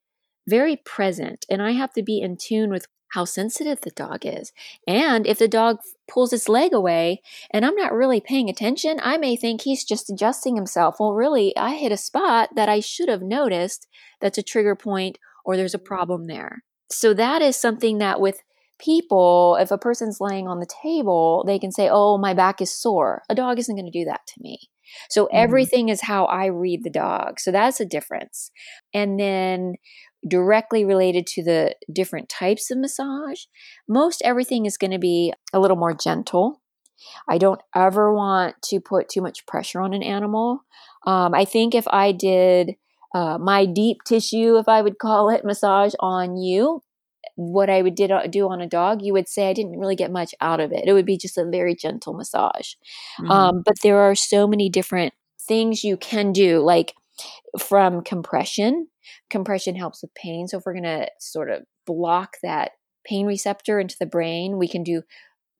very 0.49 0.77
present 0.77 1.45
and 1.51 1.63
I 1.63 1.73
have 1.73 1.93
to 1.95 2.03
be 2.03 2.21
in 2.21 2.37
tune 2.37 2.71
with 2.71 2.87
how 3.11 3.25
sensitive 3.25 3.81
the 3.81 3.91
dog 3.91 4.25
is. 4.25 4.53
And 4.87 5.27
if 5.27 5.39
the 5.39 5.49
dog 5.49 5.79
pulls 6.09 6.33
its 6.33 6.49
leg 6.49 6.73
away 6.73 7.23
and 7.51 7.65
I'm 7.65 7.75
not 7.75 7.93
really 7.93 8.21
paying 8.21 8.49
attention, 8.49 9.01
I 9.03 9.17
may 9.17 9.37
think 9.37 9.63
he's 9.63 9.85
just 9.85 10.11
adjusting 10.11 10.57
himself. 10.57 10.97
Well, 10.99 11.13
really, 11.13 11.57
I 11.57 11.75
hit 11.75 11.93
a 11.93 11.97
spot 11.97 12.51
that 12.57 12.69
I 12.69 12.81
should 12.81 13.09
have 13.09 13.23
noticed 13.23 13.87
that's 14.21 14.39
a 14.39 14.43
trigger 14.43 14.77
point 14.77 15.19
or 15.45 15.57
there's 15.57 15.75
a 15.75 15.79
problem 15.79 16.27
there. 16.27 16.65
So 16.91 17.15
that 17.15 17.43
is 17.43 17.57
something 17.57 17.99
that 17.99 18.21
with 18.21 18.43
people, 18.79 19.57
if 19.61 19.71
a 19.71 19.79
person's 19.79 20.21
laying 20.21 20.47
on 20.49 20.61
the 20.61 20.69
table, 20.83 21.45
they 21.47 21.59
can 21.59 21.73
say, 21.73 21.89
Oh, 21.91 22.19
my 22.19 22.35
back 22.35 22.61
is 22.61 22.71
sore. 22.71 23.23
A 23.29 23.35
dog 23.35 23.59
isn't 23.59 23.75
going 23.75 23.91
to 23.91 23.99
do 23.99 24.05
that 24.05 24.27
to 24.27 24.43
me. 24.43 24.69
So 25.11 25.25
mm-hmm. 25.25 25.37
everything 25.37 25.89
is 25.89 26.03
how 26.03 26.27
I 26.27 26.47
read 26.47 26.85
the 26.85 26.91
dog. 26.91 27.41
So 27.41 27.51
that's 27.51 27.81
a 27.81 27.87
difference. 27.87 28.51
And 28.95 29.19
then 29.19 29.75
directly 30.29 30.85
related 30.85 31.27
to 31.27 31.45
the 31.45 31.75
different 31.93 32.29
types 32.29 32.71
of 32.71 32.79
massage, 32.79 33.43
most 33.89 34.23
everything 34.25 34.67
is 34.67 34.77
going 34.77 34.91
to 34.91 34.99
be 34.99 35.33
a 35.53 35.61
little 35.61 35.77
more 35.77 35.95
gentle. 35.95 36.61
I 37.29 37.39
don't 37.39 37.61
ever 37.75 38.13
want 38.13 38.57
to 38.65 38.81
put 38.81 39.09
too 39.09 39.21
much 39.21 39.47
pressure 39.47 39.81
on 39.81 39.93
an 39.93 40.03
animal. 40.03 40.61
Um, 41.07 41.35
I 41.35 41.45
think 41.45 41.75
if 41.75 41.87
I 41.89 42.13
did 42.13 42.75
uh, 43.15 43.39
my 43.39 43.67
deep 43.67 43.99
tissue, 44.05 44.57
if 44.57 44.69
I 44.69 44.83
would 44.83 44.99
call 44.99 45.31
it, 45.31 45.45
massage 45.45 45.95
on 46.01 46.37
you, 46.37 46.83
what 47.37 47.71
I 47.71 47.83
would 47.83 47.95
did, 47.95 48.11
uh, 48.11 48.27
do 48.27 48.49
on 48.49 48.61
a 48.61 48.67
dog, 48.67 49.03
you 49.03 49.13
would 49.13 49.29
say 49.29 49.49
I 49.49 49.53
didn't 49.53 49.79
really 49.79 49.97
get 49.97 50.11
much 50.11 50.35
out 50.41 50.59
of 50.59 50.73
it. 50.73 50.85
It 50.87 50.93
would 50.93 51.07
be 51.07 51.19
just 51.19 51.39
a 51.39 51.45
very 51.45 51.75
gentle 51.75 52.15
massage. 52.15 52.73
Mm-hmm. 53.21 53.31
Um, 53.31 53.63
but 53.65 53.77
there 53.83 53.99
are 53.99 54.15
so 54.15 54.47
many 54.47 54.69
different 54.69 55.15
things 55.41 55.85
you 55.85 55.97
can 55.97 56.33
do, 56.33 56.61
like 56.61 56.95
from 57.59 58.03
compression. 58.03 58.89
Compression 59.31 59.77
helps 59.77 60.03
with 60.03 60.15
pain. 60.15 60.49
So 60.49 60.59
if 60.59 60.65
we're 60.67 60.73
going 60.73 60.85
to 60.85 61.09
sort 61.21 61.51
of 61.51 61.63
block 61.87 62.37
that 62.43 62.73
pain 63.05 63.27
receptor 63.27 63.79
into 63.79 63.97
the 64.01 64.07
brain, 64.07 64.59
we 64.59 64.67
can 64.67 64.83
do 64.83 65.03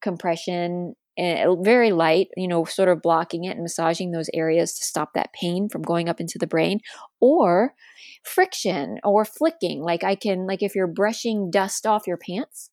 compression 0.03 0.95
and 1.17 1.39
eh, 1.39 1.55
very 1.63 1.93
light, 1.93 2.29
you 2.37 2.49
know, 2.49 2.65
sort 2.65 2.89
of 2.89 3.03
blocking 3.03 3.45
it 3.45 3.53
and 3.53 3.63
massaging 3.63 4.11
those 4.11 4.31
areas 4.35 4.75
to 4.75 4.85
stop 4.85 5.15
that 5.15 5.33
pain 5.33 5.69
from 5.69 5.83
going 5.83 6.09
up 6.09 6.21
into 6.21 6.39
the 6.39 6.47
brain, 6.47 6.81
or 7.21 7.75
friction 8.23 8.99
or 9.05 9.25
flicking. 9.25 9.83
Like 9.83 10.05
I 10.05 10.15
can, 10.15 10.47
like 10.47 10.63
if 10.63 10.75
you're 10.75 10.87
brushing 10.87 11.51
dust 11.51 11.87
off 11.87 12.07
your 12.07 12.19
pants, 12.19 12.71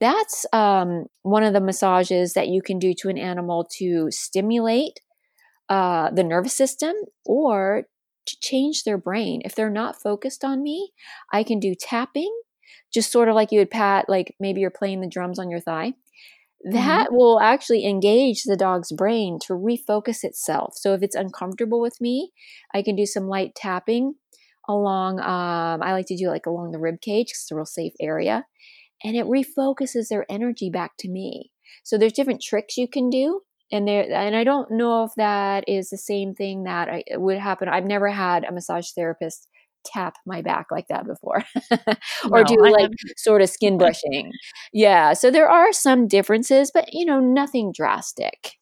that's 0.00 0.44
um, 0.52 1.06
one 1.22 1.44
of 1.44 1.52
the 1.52 1.60
massages 1.60 2.34
that 2.34 2.48
you 2.48 2.60
can 2.60 2.78
do 2.78 2.92
to 2.98 3.08
an 3.08 3.18
animal 3.18 3.68
to 3.78 4.10
stimulate 4.10 5.00
uh, 5.68 6.10
the 6.10 6.24
nervous 6.24 6.54
system 6.54 6.94
or 7.24 7.84
to 8.26 8.36
change 8.40 8.84
their 8.84 8.98
brain. 8.98 9.42
If 9.44 9.54
they're 9.54 9.70
not 9.70 10.02
focused 10.02 10.44
on 10.44 10.62
me, 10.62 10.90
I 11.32 11.42
can 11.42 11.60
do 11.60 11.74
tapping, 11.74 12.32
just 12.92 13.12
sort 13.12 13.28
of 13.28 13.34
like 13.34 13.52
you 13.52 13.58
would 13.60 13.70
pat, 13.70 14.08
like 14.08 14.34
maybe 14.40 14.60
you're 14.60 14.70
playing 14.70 15.00
the 15.00 15.08
drums 15.08 15.38
on 15.38 15.50
your 15.50 15.60
thigh. 15.60 15.94
That 16.64 17.06
mm-hmm. 17.06 17.16
will 17.16 17.40
actually 17.40 17.86
engage 17.86 18.44
the 18.44 18.56
dog's 18.56 18.92
brain 18.92 19.38
to 19.46 19.54
refocus 19.54 20.22
itself. 20.22 20.74
So 20.76 20.94
if 20.94 21.02
it's 21.02 21.16
uncomfortable 21.16 21.80
with 21.80 22.00
me, 22.00 22.30
I 22.72 22.82
can 22.82 22.94
do 22.94 23.06
some 23.06 23.26
light 23.26 23.54
tapping 23.56 24.14
along. 24.68 25.18
Um, 25.18 25.82
I 25.82 25.92
like 25.92 26.06
to 26.06 26.16
do 26.16 26.28
like 26.28 26.46
along 26.46 26.70
the 26.70 26.78
rib 26.78 27.00
cage 27.00 27.26
because 27.26 27.42
it's 27.42 27.50
a 27.50 27.56
real 27.56 27.66
safe 27.66 27.94
area, 28.00 28.44
and 29.02 29.16
it 29.16 29.26
refocuses 29.26 30.08
their 30.08 30.24
energy 30.30 30.70
back 30.70 30.92
to 31.00 31.08
me. 31.08 31.50
So 31.82 31.98
there's 31.98 32.12
different 32.12 32.42
tricks 32.42 32.76
you 32.76 32.86
can 32.86 33.10
do 33.10 33.40
and 33.72 33.88
there 33.88 34.04
and 34.12 34.36
i 34.36 34.44
don't 34.44 34.70
know 34.70 35.02
if 35.04 35.12
that 35.16 35.64
is 35.66 35.88
the 35.88 35.98
same 35.98 36.34
thing 36.34 36.64
that 36.64 36.88
I, 36.88 37.02
would 37.12 37.38
happen 37.38 37.68
i've 37.68 37.86
never 37.86 38.10
had 38.10 38.44
a 38.44 38.52
massage 38.52 38.90
therapist 38.94 39.48
tap 39.84 40.16
my 40.26 40.42
back 40.42 40.66
like 40.70 40.86
that 40.88 41.06
before 41.06 41.44
or 42.30 42.40
no, 42.40 42.44
do 42.44 42.56
like 42.60 42.90
sort 43.16 43.42
of 43.42 43.48
skin 43.48 43.78
brushing. 43.78 44.30
Yeah 44.72 45.12
so 45.12 45.30
there 45.30 45.48
are 45.48 45.72
some 45.72 46.06
differences 46.08 46.70
but 46.72 46.92
you 46.92 47.04
know 47.04 47.20
nothing 47.20 47.72
drastic. 47.74 48.58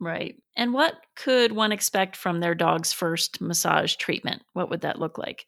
Right 0.00 0.36
and 0.56 0.72
what 0.72 0.94
could 1.14 1.52
one 1.52 1.72
expect 1.72 2.16
from 2.16 2.40
their 2.40 2.54
dog's 2.54 2.92
first 2.92 3.40
massage 3.40 3.96
treatment? 3.96 4.42
What 4.52 4.70
would 4.70 4.82
that 4.82 4.98
look 4.98 5.18
like? 5.18 5.46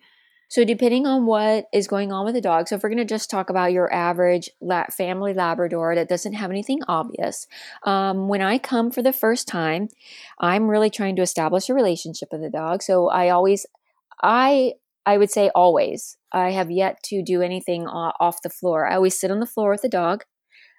So, 0.50 0.64
depending 0.64 1.06
on 1.06 1.26
what 1.26 1.66
is 1.74 1.86
going 1.86 2.10
on 2.10 2.24
with 2.24 2.34
the 2.34 2.40
dog, 2.40 2.68
so 2.68 2.76
if 2.76 2.82
we're 2.82 2.88
going 2.88 2.98
to 2.98 3.04
just 3.04 3.28
talk 3.30 3.50
about 3.50 3.72
your 3.72 3.92
average 3.92 4.48
family 4.96 5.34
Labrador 5.34 5.94
that 5.94 6.08
doesn't 6.08 6.32
have 6.32 6.50
anything 6.50 6.80
obvious, 6.88 7.46
um, 7.84 8.28
when 8.28 8.40
I 8.40 8.56
come 8.56 8.90
for 8.90 9.02
the 9.02 9.12
first 9.12 9.46
time, 9.46 9.88
I'm 10.40 10.70
really 10.70 10.88
trying 10.88 11.16
to 11.16 11.22
establish 11.22 11.68
a 11.68 11.74
relationship 11.74 12.30
with 12.32 12.40
the 12.40 12.48
dog. 12.50 12.82
So, 12.82 13.08
I 13.08 13.28
always, 13.28 13.66
I, 14.22 14.72
I 15.08 15.16
would 15.16 15.30
say 15.30 15.50
always, 15.54 16.18
I 16.32 16.50
have 16.50 16.70
yet 16.70 17.02
to 17.04 17.22
do 17.22 17.40
anything 17.40 17.86
off 17.86 18.42
the 18.42 18.50
floor. 18.50 18.86
I 18.86 18.96
always 18.96 19.18
sit 19.18 19.30
on 19.30 19.40
the 19.40 19.46
floor 19.46 19.70
with 19.70 19.80
the 19.80 19.88
dog, 19.88 20.24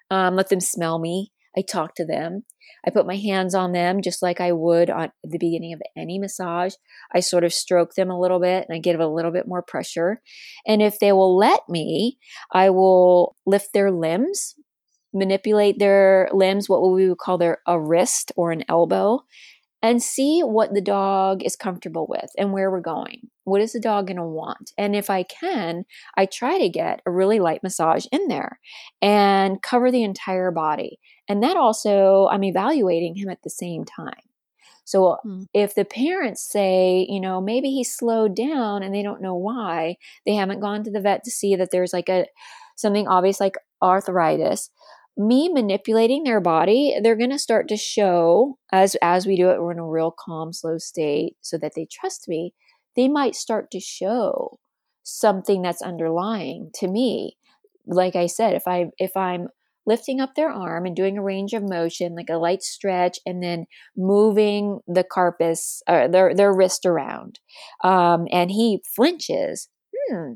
um, 0.08 0.36
let 0.36 0.50
them 0.50 0.60
smell 0.60 1.00
me. 1.00 1.32
I 1.58 1.62
talk 1.62 1.96
to 1.96 2.06
them. 2.06 2.44
I 2.86 2.90
put 2.90 3.08
my 3.08 3.16
hands 3.16 3.56
on 3.56 3.72
them 3.72 4.00
just 4.00 4.22
like 4.22 4.40
I 4.40 4.52
would 4.52 4.88
on 4.88 5.10
the 5.24 5.38
beginning 5.38 5.72
of 5.72 5.82
any 5.96 6.20
massage. 6.20 6.74
I 7.12 7.18
sort 7.18 7.42
of 7.42 7.52
stroke 7.52 7.94
them 7.94 8.08
a 8.08 8.20
little 8.20 8.38
bit 8.38 8.66
and 8.68 8.76
I 8.76 8.78
give 8.78 9.00
a 9.00 9.08
little 9.08 9.32
bit 9.32 9.48
more 9.48 9.62
pressure. 9.62 10.22
And 10.64 10.80
if 10.80 11.00
they 11.00 11.10
will 11.10 11.36
let 11.36 11.62
me, 11.68 12.18
I 12.52 12.70
will 12.70 13.34
lift 13.46 13.70
their 13.74 13.90
limbs, 13.90 14.54
manipulate 15.12 15.80
their 15.80 16.28
limbs, 16.32 16.68
what 16.68 16.88
we 16.88 17.08
would 17.08 17.18
call 17.18 17.36
their 17.36 17.58
a 17.66 17.80
wrist 17.80 18.30
or 18.36 18.52
an 18.52 18.62
elbow, 18.68 19.22
and 19.82 20.02
see 20.02 20.40
what 20.42 20.74
the 20.74 20.80
dog 20.80 21.42
is 21.42 21.56
comfortable 21.56 22.06
with 22.08 22.30
and 22.36 22.52
where 22.52 22.70
we're 22.70 22.80
going. 22.80 23.28
What 23.44 23.62
is 23.62 23.72
the 23.72 23.80
dog 23.80 24.08
going 24.08 24.18
to 24.18 24.24
want? 24.24 24.72
And 24.76 24.94
if 24.94 25.08
I 25.10 25.22
can, 25.22 25.84
I 26.16 26.26
try 26.26 26.58
to 26.58 26.68
get 26.68 27.00
a 27.06 27.10
really 27.10 27.40
light 27.40 27.62
massage 27.62 28.06
in 28.12 28.28
there 28.28 28.60
and 29.00 29.62
cover 29.62 29.90
the 29.90 30.02
entire 30.02 30.50
body. 30.50 30.98
And 31.28 31.42
that 31.42 31.56
also, 31.56 32.28
I'm 32.30 32.44
evaluating 32.44 33.16
him 33.16 33.28
at 33.28 33.42
the 33.42 33.50
same 33.50 33.84
time. 33.84 34.12
So 34.84 35.18
mm. 35.24 35.46
if 35.54 35.74
the 35.74 35.84
parents 35.84 36.42
say, 36.42 37.06
you 37.08 37.20
know, 37.20 37.40
maybe 37.40 37.70
he 37.70 37.84
slowed 37.84 38.34
down 38.34 38.82
and 38.82 38.94
they 38.94 39.02
don't 39.02 39.22
know 39.22 39.36
why, 39.36 39.96
they 40.26 40.34
haven't 40.34 40.60
gone 40.60 40.82
to 40.84 40.90
the 40.90 41.00
vet 41.00 41.22
to 41.24 41.30
see 41.30 41.54
that 41.56 41.70
there's 41.70 41.92
like 41.92 42.08
a 42.08 42.26
something 42.76 43.06
obvious 43.06 43.40
like 43.40 43.56
arthritis, 43.82 44.70
me 45.16 45.48
manipulating 45.48 46.24
their 46.24 46.40
body, 46.40 46.96
they're 47.02 47.16
going 47.16 47.30
to 47.30 47.38
start 47.38 47.68
to 47.68 47.76
show 47.76 48.58
as 48.72 48.96
as 49.02 49.26
we 49.26 49.36
do 49.36 49.50
it 49.50 49.60
we're 49.60 49.72
in 49.72 49.78
a 49.78 49.86
real 49.86 50.14
calm 50.16 50.52
slow 50.52 50.78
state 50.78 51.36
so 51.40 51.58
that 51.58 51.72
they 51.76 51.86
trust 51.90 52.28
me. 52.28 52.54
They 52.96 53.08
might 53.08 53.34
start 53.34 53.70
to 53.72 53.80
show 53.80 54.58
something 55.02 55.62
that's 55.62 55.82
underlying 55.82 56.70
to 56.74 56.88
me. 56.88 57.36
Like 57.86 58.16
I 58.16 58.26
said, 58.26 58.54
if 58.54 58.66
I 58.66 58.86
if 58.98 59.16
I'm 59.16 59.48
lifting 59.86 60.20
up 60.20 60.34
their 60.34 60.50
arm 60.50 60.86
and 60.86 60.94
doing 60.94 61.18
a 61.18 61.22
range 61.22 61.52
of 61.52 61.62
motion, 61.68 62.14
like 62.14 62.28
a 62.30 62.36
light 62.36 62.62
stretch, 62.62 63.18
and 63.26 63.42
then 63.42 63.66
moving 63.96 64.80
the 64.86 65.04
carpus 65.04 65.82
or 65.88 66.08
their 66.08 66.34
their 66.34 66.52
wrist 66.54 66.86
around, 66.86 67.40
um, 67.84 68.26
and 68.30 68.50
he 68.50 68.82
flinches. 68.94 69.68
Hmm, 70.10 70.34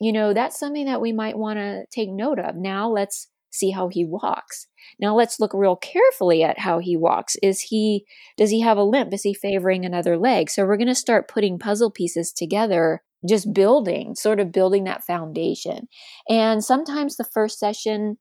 you 0.00 0.12
know 0.12 0.32
that's 0.34 0.58
something 0.58 0.86
that 0.86 1.00
we 1.00 1.12
might 1.12 1.38
want 1.38 1.58
to 1.58 1.84
take 1.92 2.10
note 2.10 2.38
of. 2.38 2.56
Now 2.56 2.88
let's 2.88 3.28
see 3.50 3.70
how 3.70 3.88
he 3.88 4.04
walks. 4.04 4.66
Now 5.00 5.14
let's 5.14 5.40
look 5.40 5.52
real 5.52 5.76
carefully 5.76 6.42
at 6.42 6.58
how 6.58 6.78
he 6.78 6.96
walks. 6.96 7.36
Is 7.42 7.60
he 7.60 8.04
does 8.36 8.50
he 8.50 8.60
have 8.60 8.76
a 8.76 8.82
limp? 8.82 9.12
Is 9.12 9.22
he 9.22 9.34
favoring 9.34 9.84
another 9.84 10.16
leg? 10.16 10.50
So 10.50 10.64
we're 10.64 10.76
going 10.76 10.88
to 10.88 10.94
start 10.94 11.28
putting 11.28 11.58
puzzle 11.58 11.90
pieces 11.90 12.32
together, 12.32 13.02
just 13.28 13.52
building, 13.52 14.14
sort 14.14 14.40
of 14.40 14.52
building 14.52 14.84
that 14.84 15.04
foundation. 15.04 15.88
And 16.28 16.64
sometimes 16.64 17.16
the 17.16 17.24
first 17.24 17.58
session 17.58 18.18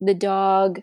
the 0.00 0.14
dog 0.14 0.80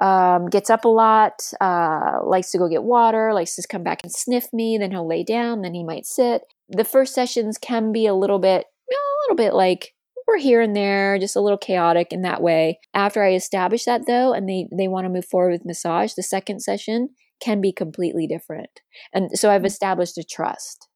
um, 0.00 0.48
gets 0.48 0.70
up 0.70 0.84
a 0.84 0.88
lot, 0.88 1.42
uh, 1.60 2.20
likes 2.24 2.50
to 2.52 2.58
go 2.58 2.68
get 2.68 2.82
water, 2.82 3.34
likes 3.34 3.56
to 3.56 3.66
come 3.68 3.82
back 3.82 4.00
and 4.02 4.12
sniff 4.12 4.52
me, 4.52 4.78
then 4.78 4.90
he'll 4.90 5.06
lay 5.06 5.22
down, 5.22 5.62
then 5.62 5.74
he 5.74 5.84
might 5.84 6.06
sit. 6.06 6.42
The 6.68 6.84
first 6.84 7.14
sessions 7.14 7.58
can 7.58 7.92
be 7.92 8.06
a 8.06 8.14
little 8.14 8.38
bit, 8.38 8.66
a 8.90 8.94
little 9.24 9.36
bit 9.36 9.54
like 9.54 9.94
we're 10.26 10.38
here 10.38 10.60
and 10.60 10.74
there, 10.76 11.18
just 11.18 11.36
a 11.36 11.40
little 11.40 11.58
chaotic 11.58 12.12
in 12.12 12.22
that 12.22 12.42
way. 12.42 12.80
After 12.94 13.22
I 13.22 13.34
establish 13.34 13.84
that 13.84 14.06
though, 14.06 14.32
and 14.32 14.48
they, 14.48 14.68
they 14.76 14.88
want 14.88 15.04
to 15.04 15.10
move 15.10 15.26
forward 15.26 15.52
with 15.52 15.64
massage, 15.64 16.14
the 16.14 16.22
second 16.22 16.60
session 16.60 17.10
can 17.40 17.60
be 17.60 17.72
completely 17.72 18.26
different. 18.26 18.80
And 19.12 19.36
so 19.38 19.50
I've 19.50 19.62
mm. 19.62 19.66
established 19.66 20.18
a 20.18 20.24
trust. 20.24 20.88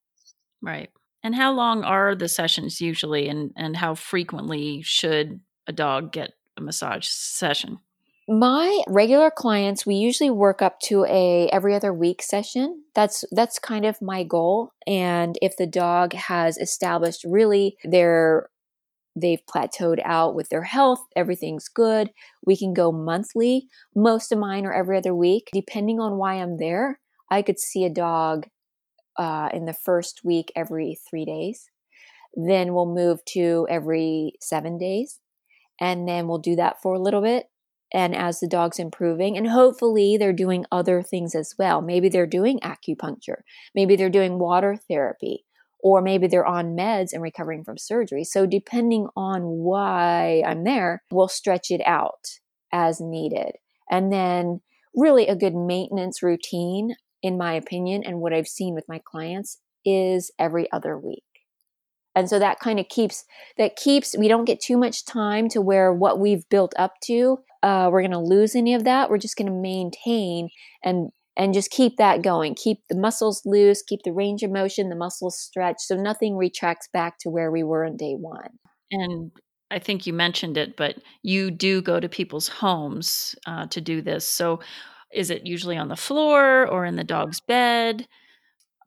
Right. 0.62 0.90
And 1.22 1.34
how 1.34 1.52
long 1.52 1.82
are 1.82 2.14
the 2.14 2.28
sessions 2.28 2.80
usually 2.80 3.28
and, 3.28 3.50
and 3.56 3.76
how 3.76 3.94
frequently 3.94 4.82
should 4.82 5.40
a 5.66 5.72
dog 5.72 6.12
get 6.12 6.32
a 6.56 6.60
massage 6.60 7.06
session? 7.06 7.78
My 8.28 8.82
regular 8.88 9.30
clients, 9.30 9.86
we 9.86 9.94
usually 9.94 10.30
work 10.30 10.60
up 10.60 10.80
to 10.80 11.04
a 11.04 11.48
every 11.52 11.74
other 11.74 11.92
week 11.92 12.22
session. 12.22 12.82
That's 12.94 13.24
that's 13.30 13.60
kind 13.60 13.84
of 13.84 14.02
my 14.02 14.24
goal. 14.24 14.72
And 14.84 15.38
if 15.40 15.56
the 15.56 15.66
dog 15.66 16.12
has 16.12 16.58
established 16.58 17.22
really 17.24 17.76
their 17.84 18.48
they've 19.16 19.44
plateaued 19.46 20.00
out 20.04 20.34
with 20.34 20.50
their 20.50 20.64
health, 20.64 21.00
everything's 21.16 21.68
good, 21.68 22.10
we 22.46 22.56
can 22.56 22.74
go 22.74 22.92
monthly. 22.92 23.68
Most 23.94 24.30
of 24.32 24.38
mine 24.38 24.66
are 24.66 24.74
every 24.74 24.98
other 24.98 25.14
week. 25.14 25.48
Depending 25.52 25.98
on 26.00 26.18
why 26.18 26.34
I'm 26.34 26.58
there, 26.58 27.00
I 27.30 27.42
could 27.42 27.58
see 27.58 27.84
a 27.84 27.90
dog 27.90 28.46
uh, 29.18 29.48
in 29.52 29.64
the 29.64 29.74
first 29.74 30.22
week 30.24 30.52
every 30.54 30.98
three 31.08 31.24
days. 31.24 31.70
Then 32.34 32.74
we'll 32.74 32.94
move 32.94 33.24
to 33.30 33.66
every 33.70 34.34
seven 34.40 34.78
days 34.78 35.20
And 35.80 36.08
then 36.08 36.28
we'll 36.28 36.38
do 36.38 36.56
that 36.56 36.82
for 36.82 36.94
a 36.94 37.00
little 37.00 37.22
bit. 37.22 37.46
And 37.92 38.14
as 38.16 38.40
the 38.40 38.48
dog's 38.48 38.78
improving, 38.78 39.36
and 39.36 39.48
hopefully 39.48 40.16
they're 40.16 40.32
doing 40.32 40.66
other 40.72 41.02
things 41.02 41.34
as 41.34 41.54
well. 41.58 41.80
Maybe 41.80 42.08
they're 42.08 42.26
doing 42.26 42.58
acupuncture, 42.60 43.42
maybe 43.74 43.96
they're 43.96 44.10
doing 44.10 44.38
water 44.38 44.76
therapy, 44.88 45.44
or 45.80 46.02
maybe 46.02 46.26
they're 46.26 46.46
on 46.46 46.76
meds 46.76 47.12
and 47.12 47.22
recovering 47.22 47.64
from 47.64 47.78
surgery. 47.78 48.24
So, 48.24 48.46
depending 48.46 49.08
on 49.16 49.42
why 49.42 50.42
I'm 50.46 50.64
there, 50.64 51.02
we'll 51.10 51.28
stretch 51.28 51.70
it 51.70 51.80
out 51.84 52.26
as 52.72 53.00
needed. 53.00 53.52
And 53.90 54.12
then, 54.12 54.60
really, 54.94 55.28
a 55.28 55.36
good 55.36 55.54
maintenance 55.54 56.22
routine, 56.22 56.96
in 57.22 57.38
my 57.38 57.52
opinion, 57.52 58.02
and 58.04 58.20
what 58.20 58.32
I've 58.32 58.48
seen 58.48 58.74
with 58.74 58.84
my 58.88 59.00
clients 59.04 59.58
is 59.84 60.30
every 60.38 60.70
other 60.72 60.98
week. 60.98 61.22
And 62.14 62.30
so 62.30 62.38
that 62.38 62.60
kind 62.60 62.80
of 62.80 62.88
keeps 62.88 63.24
that 63.58 63.76
keeps 63.76 64.16
we 64.16 64.26
don't 64.26 64.46
get 64.46 64.60
too 64.60 64.78
much 64.78 65.04
time 65.04 65.50
to 65.50 65.60
where 65.60 65.92
what 65.92 66.18
we've 66.18 66.48
built 66.48 66.72
up 66.78 66.94
to 67.04 67.40
uh, 67.66 67.88
we're 67.90 68.00
going 68.00 68.12
to 68.12 68.18
lose 68.18 68.54
any 68.54 68.74
of 68.74 68.84
that. 68.84 69.10
We're 69.10 69.18
just 69.18 69.36
going 69.36 69.48
to 69.50 69.52
maintain 69.52 70.50
and 70.84 71.10
and 71.36 71.54
just 71.54 71.70
keep 71.70 71.96
that 71.98 72.22
going. 72.22 72.54
Keep 72.54 72.78
the 72.88 72.96
muscles 72.96 73.42
loose, 73.44 73.82
keep 73.82 74.00
the 74.04 74.12
range 74.12 74.42
of 74.42 74.50
motion, 74.50 74.88
the 74.88 74.96
muscles 74.96 75.38
stretched, 75.38 75.80
so 75.80 75.96
nothing 75.96 76.36
retracts 76.36 76.88
back 76.92 77.18
to 77.20 77.30
where 77.30 77.50
we 77.50 77.62
were 77.62 77.84
on 77.84 77.96
day 77.96 78.14
one. 78.14 78.58
And 78.90 79.30
I 79.70 79.78
think 79.78 80.06
you 80.06 80.12
mentioned 80.12 80.56
it, 80.56 80.76
but 80.76 80.96
you 81.22 81.50
do 81.50 81.82
go 81.82 81.98
to 82.00 82.08
people's 82.08 82.48
homes 82.48 83.34
uh, 83.46 83.66
to 83.66 83.80
do 83.80 84.00
this. 84.00 84.26
So 84.26 84.60
is 85.12 85.30
it 85.30 85.46
usually 85.46 85.76
on 85.76 85.88
the 85.88 85.96
floor 85.96 86.66
or 86.68 86.84
in 86.84 86.96
the 86.96 87.04
dog's 87.04 87.40
bed? 87.40 88.06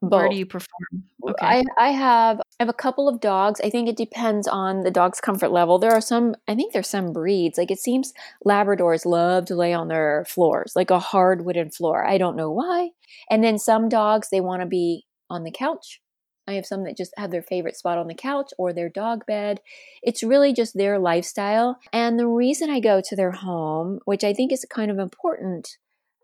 Both. 0.02 0.12
Where 0.12 0.28
do 0.30 0.36
you 0.36 0.46
perform? 0.46 1.04
Okay. 1.28 1.46
I, 1.46 1.62
I 1.78 1.90
have 1.90 2.38
I 2.38 2.62
have 2.62 2.70
a 2.70 2.74
couple 2.74 3.06
of 3.06 3.20
dogs. 3.20 3.60
I 3.62 3.68
think 3.68 3.88
it 3.88 3.96
depends 3.96 4.48
on 4.48 4.80
the 4.80 4.90
dog's 4.90 5.20
comfort 5.20 5.50
level. 5.50 5.78
There 5.78 5.92
are 5.92 6.00
some 6.00 6.34
I 6.48 6.54
think 6.54 6.72
there's 6.72 6.88
some 6.88 7.12
breeds. 7.12 7.58
Like 7.58 7.70
it 7.70 7.78
seems 7.78 8.14
Labradors 8.46 9.04
love 9.04 9.44
to 9.46 9.54
lay 9.54 9.74
on 9.74 9.88
their 9.88 10.24
floors, 10.26 10.72
like 10.74 10.90
a 10.90 10.98
hard 10.98 11.44
wooden 11.44 11.70
floor. 11.70 12.06
I 12.06 12.16
don't 12.16 12.36
know 12.36 12.50
why. 12.50 12.90
And 13.30 13.44
then 13.44 13.58
some 13.58 13.88
dogs 13.90 14.28
they 14.30 14.40
want 14.40 14.62
to 14.62 14.66
be 14.66 15.04
on 15.28 15.44
the 15.44 15.50
couch. 15.50 16.00
I 16.48 16.54
have 16.54 16.66
some 16.66 16.84
that 16.84 16.96
just 16.96 17.12
have 17.16 17.30
their 17.30 17.42
favorite 17.42 17.76
spot 17.76 17.98
on 17.98 18.08
the 18.08 18.14
couch 18.14 18.52
or 18.58 18.72
their 18.72 18.88
dog 18.88 19.24
bed. 19.26 19.60
It's 20.02 20.22
really 20.22 20.52
just 20.52 20.76
their 20.76 20.98
lifestyle. 20.98 21.78
And 21.92 22.18
the 22.18 22.26
reason 22.26 22.70
I 22.70 22.80
go 22.80 23.00
to 23.04 23.16
their 23.16 23.30
home, 23.30 24.00
which 24.04 24.24
I 24.24 24.32
think 24.32 24.50
is 24.50 24.66
kind 24.68 24.90
of 24.90 24.98
important, 24.98 25.76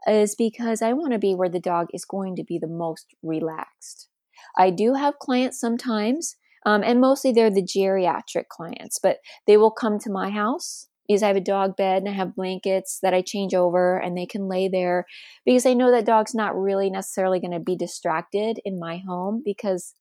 is 0.09 0.35
because 0.35 0.83
I 0.83 0.93
want 0.93 1.13
to 1.13 1.19
be 1.19 1.35
where 1.35 1.49
the 1.49 1.61
dog 1.61 1.89
is 1.93 2.05
going 2.05 2.37
to 2.37 2.45
be 2.45 2.59
the 2.59 2.69
most 2.69 3.07
relaxed. 3.23 4.09
I 4.57 4.71
do 4.71 4.95
have 4.95 5.19
clients 5.19 5.61
sometimes, 5.61 6.37
um, 6.65 6.83
and 6.83 7.01
mostly 7.01 7.33
they're 7.33 7.51
the 7.51 7.63
geriatric 7.63 8.49
clients, 8.51 8.99
but 9.03 9.19
they 9.47 9.57
will 9.57 9.71
come 9.71 9.99
to 10.01 10.11
my 10.11 10.31
house 10.31 10.89
because 11.07 11.23
I 11.23 11.29
have 11.29 11.37
a 11.37 11.41
dog 11.41 11.77
bed 11.77 12.03
and 12.03 12.09
I 12.09 12.15
have 12.15 12.35
blankets 12.35 12.99
that 13.03 13.15
I 13.15 13.23
change 13.23 13.55
over 13.55 13.99
and 13.99 14.17
they 14.17 14.27
can 14.27 14.49
lay 14.49 14.69
there 14.69 15.07
because 15.45 15.67
I 15.67 15.75
know 15.75 15.91
that 15.91 16.07
dog's 16.07 16.35
not 16.35 16.57
really 16.57 16.91
necessarily 16.91 17.41
going 17.41 17.53
to 17.53 17.61
be 17.61 17.77
distracted 17.77 18.61
in 18.65 18.79
my 18.79 19.01
home 19.07 19.43
because 19.45 19.95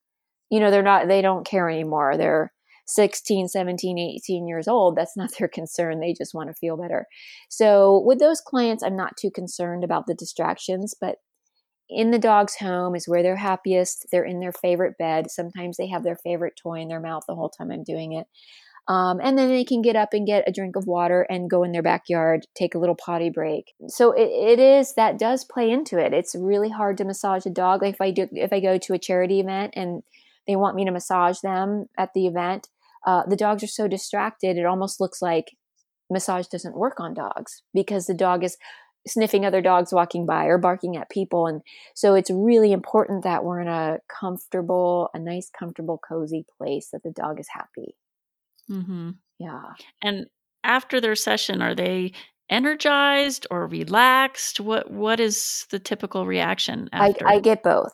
you 0.49 0.59
know 0.59 0.71
they're 0.71 0.81
not 0.81 1.07
they 1.07 1.21
don't 1.21 1.45
care 1.45 1.69
anymore. 1.69 2.17
They're 2.17 2.51
16, 2.85 3.47
17, 3.47 3.97
18 3.97 4.47
years 4.47 4.67
old, 4.67 4.95
that's 4.95 5.17
not 5.17 5.31
their 5.39 5.47
concern. 5.47 5.99
They 5.99 6.13
just 6.13 6.33
want 6.33 6.49
to 6.49 6.53
feel 6.53 6.77
better. 6.77 7.07
So, 7.49 8.01
with 8.05 8.19
those 8.19 8.41
clients, 8.41 8.83
I'm 8.83 8.95
not 8.95 9.17
too 9.17 9.31
concerned 9.31 9.83
about 9.83 10.07
the 10.07 10.15
distractions, 10.15 10.93
but 10.99 11.17
in 11.89 12.11
the 12.11 12.19
dog's 12.19 12.55
home 12.55 12.95
is 12.95 13.07
where 13.07 13.21
they're 13.21 13.35
happiest. 13.35 14.07
They're 14.11 14.25
in 14.25 14.39
their 14.39 14.51
favorite 14.51 14.97
bed. 14.97 15.29
Sometimes 15.29 15.77
they 15.77 15.87
have 15.87 16.03
their 16.03 16.15
favorite 16.15 16.59
toy 16.61 16.79
in 16.79 16.87
their 16.87 16.99
mouth 16.99 17.23
the 17.27 17.35
whole 17.35 17.49
time 17.49 17.71
I'm 17.71 17.83
doing 17.83 18.13
it. 18.13 18.27
Um, 18.87 19.19
and 19.21 19.37
then 19.37 19.49
they 19.49 19.63
can 19.63 19.81
get 19.81 19.95
up 19.95 20.13
and 20.13 20.27
get 20.27 20.47
a 20.47 20.51
drink 20.51 20.75
of 20.75 20.85
water 20.85 21.25
and 21.27 21.49
go 21.49 21.63
in 21.63 21.71
their 21.71 21.81
backyard, 21.81 22.45
take 22.53 22.75
a 22.75 22.77
little 22.77 22.95
potty 22.95 23.31
break. 23.31 23.73
So 23.87 24.11
it, 24.11 24.29
it 24.29 24.59
is 24.59 24.93
that 24.93 25.17
does 25.17 25.43
play 25.43 25.71
into 25.71 25.97
it. 25.97 26.13
It's 26.13 26.35
really 26.35 26.69
hard 26.69 26.97
to 26.99 27.05
massage 27.05 27.47
a 27.47 27.49
dog. 27.49 27.81
Like 27.81 27.95
if 27.95 28.01
I 28.01 28.11
do, 28.11 28.27
if 28.31 28.53
I 28.53 28.59
go 28.59 28.77
to 28.77 28.93
a 28.93 28.99
charity 28.99 29.39
event 29.39 29.73
and 29.75 30.03
they 30.47 30.55
want 30.55 30.75
me 30.75 30.85
to 30.85 30.91
massage 30.91 31.39
them 31.39 31.87
at 31.97 32.13
the 32.13 32.27
event, 32.27 32.67
uh, 33.05 33.23
the 33.27 33.35
dogs 33.35 33.63
are 33.63 33.67
so 33.67 33.87
distracted, 33.87 34.57
it 34.57 34.65
almost 34.65 34.99
looks 34.99 35.21
like 35.21 35.51
massage 36.09 36.47
doesn't 36.47 36.77
work 36.77 36.99
on 36.99 37.13
dogs 37.13 37.63
because 37.73 38.05
the 38.05 38.13
dog 38.13 38.43
is 38.43 38.57
sniffing 39.07 39.45
other 39.45 39.61
dogs 39.61 39.93
walking 39.93 40.25
by 40.25 40.45
or 40.45 40.57
barking 40.57 40.97
at 40.97 41.09
people. 41.09 41.47
And 41.47 41.61
so 41.93 42.15
it's 42.15 42.31
really 42.31 42.71
important 42.71 43.23
that 43.23 43.43
we're 43.43 43.61
in 43.61 43.67
a 43.67 43.99
comfortable, 44.09 45.09
a 45.13 45.19
nice, 45.19 45.49
comfortable, 45.57 45.99
cozy 46.07 46.45
place 46.57 46.89
that 46.91 47.03
the 47.03 47.11
dog 47.11 47.39
is 47.39 47.47
happy. 47.51 47.95
Mm-hmm. 48.69 49.11
Yeah. 49.39 49.61
And 50.01 50.25
after 50.63 50.99
their 50.99 51.15
session, 51.15 51.61
are 51.61 51.75
they 51.75 52.13
energized 52.49 53.45
or 53.51 53.67
relaxed? 53.67 54.59
What 54.59 54.89
What 54.89 55.19
is 55.19 55.67
the 55.69 55.79
typical 55.79 56.25
reaction? 56.25 56.89
After? 56.91 57.27
I, 57.27 57.35
I 57.35 57.39
get 57.39 57.61
both 57.61 57.93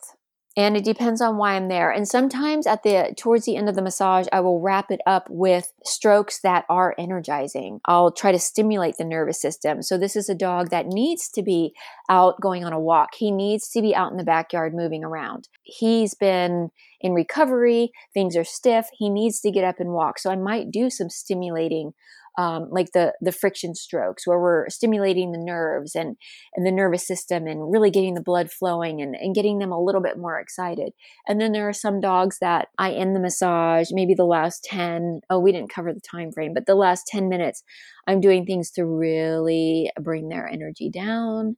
and 0.56 0.76
it 0.76 0.84
depends 0.84 1.20
on 1.20 1.38
why 1.38 1.54
I'm 1.54 1.68
there. 1.68 1.90
And 1.90 2.06
sometimes 2.06 2.66
at 2.66 2.82
the 2.82 3.14
towards 3.16 3.46
the 3.46 3.56
end 3.56 3.68
of 3.68 3.74
the 3.74 3.82
massage, 3.82 4.26
I 4.32 4.40
will 4.40 4.60
wrap 4.60 4.90
it 4.90 5.00
up 5.06 5.26
with 5.30 5.72
strokes 5.84 6.40
that 6.42 6.64
are 6.68 6.94
energizing. 6.98 7.80
I'll 7.86 8.12
try 8.12 8.32
to 8.32 8.38
stimulate 8.38 8.96
the 8.98 9.04
nervous 9.04 9.40
system. 9.40 9.82
So 9.82 9.96
this 9.96 10.14
is 10.14 10.28
a 10.28 10.34
dog 10.34 10.70
that 10.70 10.86
needs 10.86 11.28
to 11.30 11.42
be 11.42 11.72
out 12.10 12.40
going 12.40 12.64
on 12.64 12.72
a 12.72 12.80
walk. 12.80 13.10
He 13.16 13.30
needs 13.30 13.70
to 13.70 13.80
be 13.80 13.94
out 13.94 14.10
in 14.10 14.18
the 14.18 14.24
backyard 14.24 14.74
moving 14.74 15.04
around. 15.04 15.48
He's 15.62 16.14
been 16.14 16.70
in 17.00 17.14
recovery, 17.14 17.90
things 18.14 18.36
are 18.36 18.44
stiff, 18.44 18.86
he 18.92 19.10
needs 19.10 19.40
to 19.40 19.50
get 19.50 19.64
up 19.64 19.80
and 19.80 19.90
walk. 19.90 20.18
So 20.18 20.30
I 20.30 20.36
might 20.36 20.70
do 20.70 20.90
some 20.90 21.10
stimulating 21.10 21.92
um, 22.38 22.68
like 22.70 22.92
the 22.92 23.14
the 23.20 23.32
friction 23.32 23.74
strokes 23.74 24.26
where 24.26 24.40
we're 24.40 24.68
stimulating 24.68 25.32
the 25.32 25.38
nerves 25.38 25.94
and 25.94 26.16
and 26.54 26.66
the 26.66 26.72
nervous 26.72 27.06
system 27.06 27.46
and 27.46 27.72
really 27.72 27.90
getting 27.90 28.14
the 28.14 28.22
blood 28.22 28.50
flowing 28.50 29.00
and, 29.02 29.14
and 29.16 29.34
getting 29.34 29.58
them 29.58 29.72
a 29.72 29.82
little 29.82 30.00
bit 30.00 30.18
more 30.18 30.38
excited. 30.38 30.92
And 31.26 31.40
then 31.40 31.52
there 31.52 31.68
are 31.68 31.72
some 31.72 32.00
dogs 32.00 32.38
that 32.40 32.68
i 32.78 32.92
end 32.92 33.14
the 33.14 33.20
massage 33.20 33.88
maybe 33.90 34.14
the 34.14 34.24
last 34.24 34.64
10 34.64 35.20
oh 35.30 35.38
we 35.38 35.52
didn't 35.52 35.72
cover 35.72 35.92
the 35.92 36.00
time 36.00 36.32
frame 36.32 36.52
but 36.54 36.66
the 36.66 36.74
last 36.74 37.06
10 37.06 37.28
minutes 37.28 37.62
i'm 38.06 38.20
doing 38.20 38.44
things 38.44 38.70
to 38.70 38.84
really 38.84 39.90
bring 40.00 40.28
their 40.28 40.48
energy 40.48 40.90
down 40.90 41.56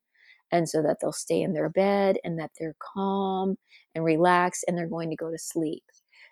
and 0.53 0.69
so 0.69 0.83
that 0.83 0.99
they'll 1.01 1.13
stay 1.13 1.43
in 1.43 1.53
their 1.53 1.69
bed 1.69 2.17
and 2.25 2.39
that 2.39 2.51
they're 2.59 2.77
calm 2.79 3.57
and 3.95 4.05
relaxed 4.05 4.65
and 4.67 4.77
they're 4.77 4.89
going 4.89 5.11
to 5.11 5.17
go 5.17 5.31
to 5.31 5.39
sleep 5.39 5.83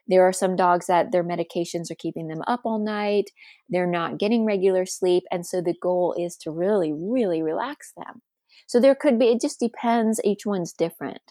there 0.09 0.27
are 0.27 0.33
some 0.33 0.57
dogs 0.57 0.87
that 0.87 1.13
their 1.13 1.25
medications 1.25 1.91
are 1.91 1.97
keeping 1.99 2.29
them 2.29 2.43
up 2.47 2.61
all 2.65 2.79
night. 2.79 3.31
They're 3.69 3.87
not 3.87 4.19
getting 4.19 4.45
regular 4.45 4.85
sleep. 4.85 5.25
And 5.31 5.47
so 5.47 5.61
the 5.61 5.75
goal 5.81 6.15
is 6.19 6.37
to 6.39 6.51
really, 6.51 6.93
really 6.93 7.43
relax 7.43 7.93
them. 7.97 8.23
So 8.67 8.81
there 8.81 8.95
could 8.95 9.19
be, 9.19 9.27
it 9.27 9.41
just 9.41 9.61
depends. 9.61 10.21
Each 10.25 10.45
one's 10.45 10.73
different. 10.73 11.23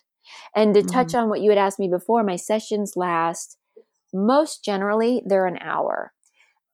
And 0.55 0.73
to 0.73 0.81
mm-hmm. 0.81 0.89
touch 0.89 1.15
on 1.15 1.29
what 1.29 1.41
you 1.41 1.49
had 1.49 1.57
asked 1.57 1.79
me 1.79 1.89
before, 1.89 2.23
my 2.23 2.35
sessions 2.35 2.93
last 2.95 3.57
most 4.13 4.63
generally, 4.63 5.21
they're 5.25 5.47
an 5.47 5.57
hour. 5.59 6.13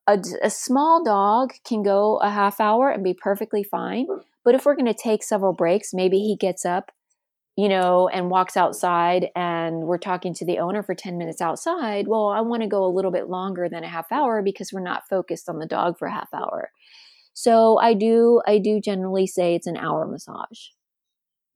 A, 0.06 0.18
a, 0.42 0.50
small 0.50 1.04
dog 1.04 1.52
can 1.66 1.82
go 1.82 2.16
a 2.18 2.30
half 2.30 2.60
hour 2.60 2.90
and 2.90 3.04
be 3.04 3.14
perfectly 3.14 3.62
fine. 3.62 4.06
But 4.44 4.54
if 4.54 4.64
we're 4.64 4.74
going 4.74 4.86
to 4.86 4.94
take 4.94 5.22
several 5.22 5.52
breaks, 5.52 5.90
maybe 5.92 6.18
he 6.20 6.34
gets 6.34 6.64
up 6.64 6.90
you 7.58 7.68
know, 7.68 8.08
and 8.08 8.30
walks 8.30 8.56
outside 8.56 9.30
and 9.34 9.80
we're 9.80 9.98
talking 9.98 10.32
to 10.32 10.44
the 10.44 10.60
owner 10.60 10.80
for 10.80 10.94
10 10.94 11.18
minutes 11.18 11.40
outside, 11.40 12.06
well, 12.06 12.28
I 12.28 12.40
want 12.40 12.62
to 12.62 12.68
go 12.68 12.84
a 12.84 12.94
little 12.94 13.10
bit 13.10 13.28
longer 13.28 13.68
than 13.68 13.82
a 13.82 13.88
half 13.88 14.12
hour 14.12 14.42
because 14.42 14.72
we're 14.72 14.78
not 14.78 15.08
focused 15.08 15.48
on 15.48 15.58
the 15.58 15.66
dog 15.66 15.98
for 15.98 16.06
a 16.06 16.12
half 16.12 16.32
hour. 16.32 16.70
So 17.34 17.76
I 17.80 17.94
do 17.94 18.40
I 18.46 18.58
do 18.58 18.80
generally 18.80 19.26
say 19.26 19.56
it's 19.56 19.66
an 19.66 19.76
hour 19.76 20.06
massage. 20.06 20.68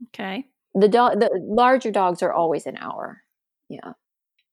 Okay. 0.09 0.47
The 0.75 0.89
dog 0.89 1.21
the 1.21 1.31
larger 1.41 1.93
dogs 1.93 2.21
are 2.21 2.33
always 2.33 2.67
an 2.67 2.79
hour. 2.79 3.23
Yeah. 3.69 3.93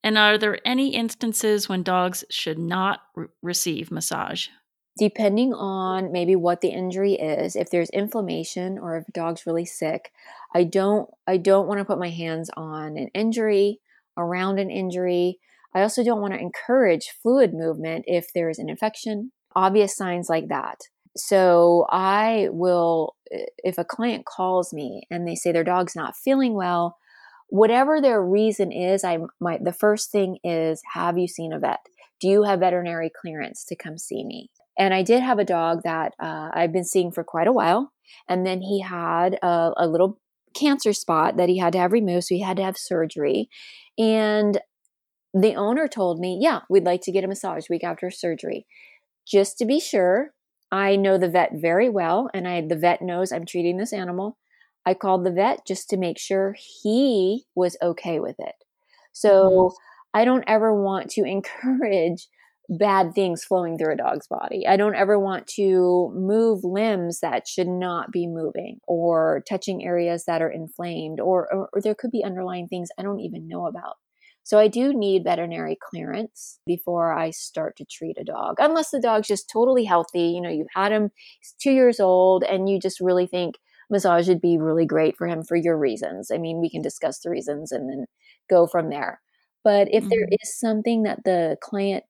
And 0.03 0.19
are 0.19 0.37
there 0.37 0.59
any 0.63 0.93
instances 0.93 1.67
when 1.67 1.81
dogs 1.81 2.23
should 2.29 2.59
not 2.59 2.99
re- 3.15 3.25
receive 3.41 3.89
massage? 3.89 4.49
Depending 4.99 5.53
on 5.53 6.11
maybe 6.11 6.35
what 6.35 6.61
the 6.61 6.69
injury 6.69 7.13
is 7.13 7.55
if 7.55 7.69
there's 7.69 7.89
inflammation 7.91 8.77
or 8.77 8.97
if 8.97 9.07
a 9.07 9.11
dog's 9.11 9.45
really 9.47 9.65
sick 9.65 10.11
i 10.53 10.63
don't 10.63 11.09
i 11.25 11.37
don't 11.37 11.67
want 11.67 11.79
to 11.79 11.85
put 11.85 11.97
my 11.97 12.09
hands 12.09 12.49
on 12.55 12.97
an 12.97 13.07
injury 13.15 13.79
around 14.19 14.59
an 14.59 14.69
injury. 14.69 15.39
I 15.73 15.81
also 15.81 16.03
don't 16.03 16.21
want 16.21 16.33
to 16.33 16.39
encourage 16.39 17.13
fluid 17.23 17.53
movement 17.53 18.05
if 18.07 18.27
there's 18.33 18.59
an 18.59 18.69
infection. 18.69 19.31
Obvious 19.55 19.95
signs 19.95 20.29
like 20.29 20.49
that. 20.49 20.81
So 21.17 21.87
i 21.89 22.47
will 22.51 23.15
if 23.57 23.77
a 23.77 23.83
client 23.83 24.25
calls 24.25 24.73
me 24.73 25.03
and 25.09 25.27
they 25.27 25.35
say 25.35 25.51
their 25.51 25.63
dog's 25.63 25.95
not 25.95 26.15
feeling 26.15 26.53
well 26.53 26.97
whatever 27.47 27.99
their 27.99 28.23
reason 28.23 28.71
is 28.71 29.03
i 29.03 29.17
might 29.39 29.63
the 29.63 29.73
first 29.73 30.11
thing 30.11 30.37
is 30.43 30.81
have 30.93 31.17
you 31.17 31.27
seen 31.27 31.51
a 31.51 31.59
vet? 31.59 31.79
Do 32.21 32.27
you 32.27 32.43
have 32.43 32.59
veterinary 32.59 33.09
clearance 33.09 33.65
to 33.65 33.75
come 33.75 33.97
see 33.97 34.23
me 34.23 34.49
and 34.79 34.93
I 34.93 35.03
did 35.03 35.21
have 35.21 35.37
a 35.37 35.45
dog 35.45 35.81
that 35.83 36.13
uh, 36.19 36.49
I've 36.53 36.71
been 36.71 36.85
seeing 36.85 37.11
for 37.11 37.23
quite 37.23 37.47
a 37.47 37.51
while. 37.51 37.91
And 38.27 38.45
then 38.45 38.61
he 38.61 38.81
had 38.81 39.37
a, 39.43 39.71
a 39.77 39.87
little 39.87 40.19
cancer 40.55 40.93
spot 40.93 41.37
that 41.37 41.49
he 41.49 41.57
had 41.57 41.73
to 41.73 41.79
have 41.79 41.91
removed. 41.91 42.25
So 42.25 42.35
he 42.35 42.41
had 42.41 42.57
to 42.57 42.63
have 42.63 42.77
surgery. 42.77 43.49
And 43.97 44.59
the 45.33 45.55
owner 45.55 45.87
told 45.87 46.19
me, 46.19 46.39
yeah, 46.41 46.61
we'd 46.69 46.85
like 46.85 47.01
to 47.01 47.11
get 47.11 47.25
a 47.25 47.27
massage 47.27 47.69
week 47.69 47.83
after 47.83 48.09
surgery. 48.09 48.65
Just 49.27 49.57
to 49.59 49.65
be 49.65 49.79
sure, 49.79 50.31
I 50.71 50.95
know 50.95 51.17
the 51.17 51.29
vet 51.29 51.51
very 51.55 51.89
well, 51.89 52.29
and 52.33 52.47
I 52.47 52.61
the 52.61 52.75
vet 52.75 53.01
knows 53.01 53.31
I'm 53.31 53.45
treating 53.45 53.77
this 53.77 53.93
animal. 53.93 54.37
I 54.85 54.93
called 54.93 55.25
the 55.25 55.31
vet 55.31 55.67
just 55.67 55.89
to 55.89 55.97
make 55.97 56.17
sure 56.17 56.55
he 56.81 57.45
was 57.53 57.77
okay 57.81 58.19
with 58.19 58.35
it. 58.39 58.55
So 59.11 59.29
mm-hmm. 59.29 60.19
I 60.19 60.25
don't 60.25 60.43
ever 60.47 60.73
want 60.73 61.09
to 61.11 61.23
encourage 61.25 62.27
bad 62.69 63.13
things 63.15 63.43
flowing 63.43 63.77
through 63.77 63.93
a 63.93 63.97
dog's 63.97 64.27
body. 64.27 64.67
I 64.67 64.77
don't 64.77 64.95
ever 64.95 65.17
want 65.17 65.47
to 65.55 66.11
move 66.13 66.63
limbs 66.63 67.19
that 67.21 67.47
should 67.47 67.67
not 67.67 68.11
be 68.11 68.27
moving 68.27 68.77
or 68.87 69.43
touching 69.49 69.83
areas 69.83 70.25
that 70.25 70.41
are 70.41 70.51
inflamed 70.51 71.19
or, 71.19 71.51
or, 71.51 71.69
or, 71.73 71.81
there 71.81 71.95
could 71.95 72.11
be 72.11 72.23
underlying 72.23 72.67
things 72.67 72.89
I 72.97 73.03
don't 73.03 73.21
even 73.21 73.47
know 73.47 73.65
about. 73.65 73.95
So 74.43 74.59
I 74.59 74.67
do 74.67 74.93
need 74.93 75.23
veterinary 75.23 75.77
clearance 75.81 76.59
before 76.65 77.11
I 77.13 77.31
start 77.31 77.75
to 77.77 77.85
treat 77.85 78.17
a 78.19 78.23
dog, 78.23 78.55
unless 78.59 78.91
the 78.91 79.01
dog's 79.01 79.27
just 79.27 79.49
totally 79.49 79.83
healthy. 79.83 80.21
You 80.21 80.41
know, 80.41 80.49
you've 80.49 80.67
had 80.73 80.91
him, 80.91 81.09
he's 81.39 81.55
two 81.61 81.71
years 81.71 81.99
old, 81.99 82.43
and 82.43 82.69
you 82.69 82.79
just 82.79 82.99
really 82.99 83.27
think 83.27 83.55
massage 83.89 84.27
would 84.27 84.41
be 84.41 84.57
really 84.57 84.85
great 84.85 85.17
for 85.17 85.27
him 85.27 85.43
for 85.43 85.55
your 85.55 85.77
reasons. 85.77 86.31
I 86.31 86.37
mean, 86.37 86.61
we 86.61 86.69
can 86.69 86.81
discuss 86.81 87.19
the 87.19 87.29
reasons 87.29 87.71
and 87.71 87.89
then 87.89 88.05
go 88.49 88.67
from 88.67 88.89
there. 88.89 89.21
But 89.63 89.87
if 89.91 90.03
mm-hmm. 90.03 90.09
there 90.09 90.27
is 90.41 90.59
something 90.59 91.03
that 91.03 91.23
the 91.25 91.57
client 91.61 92.03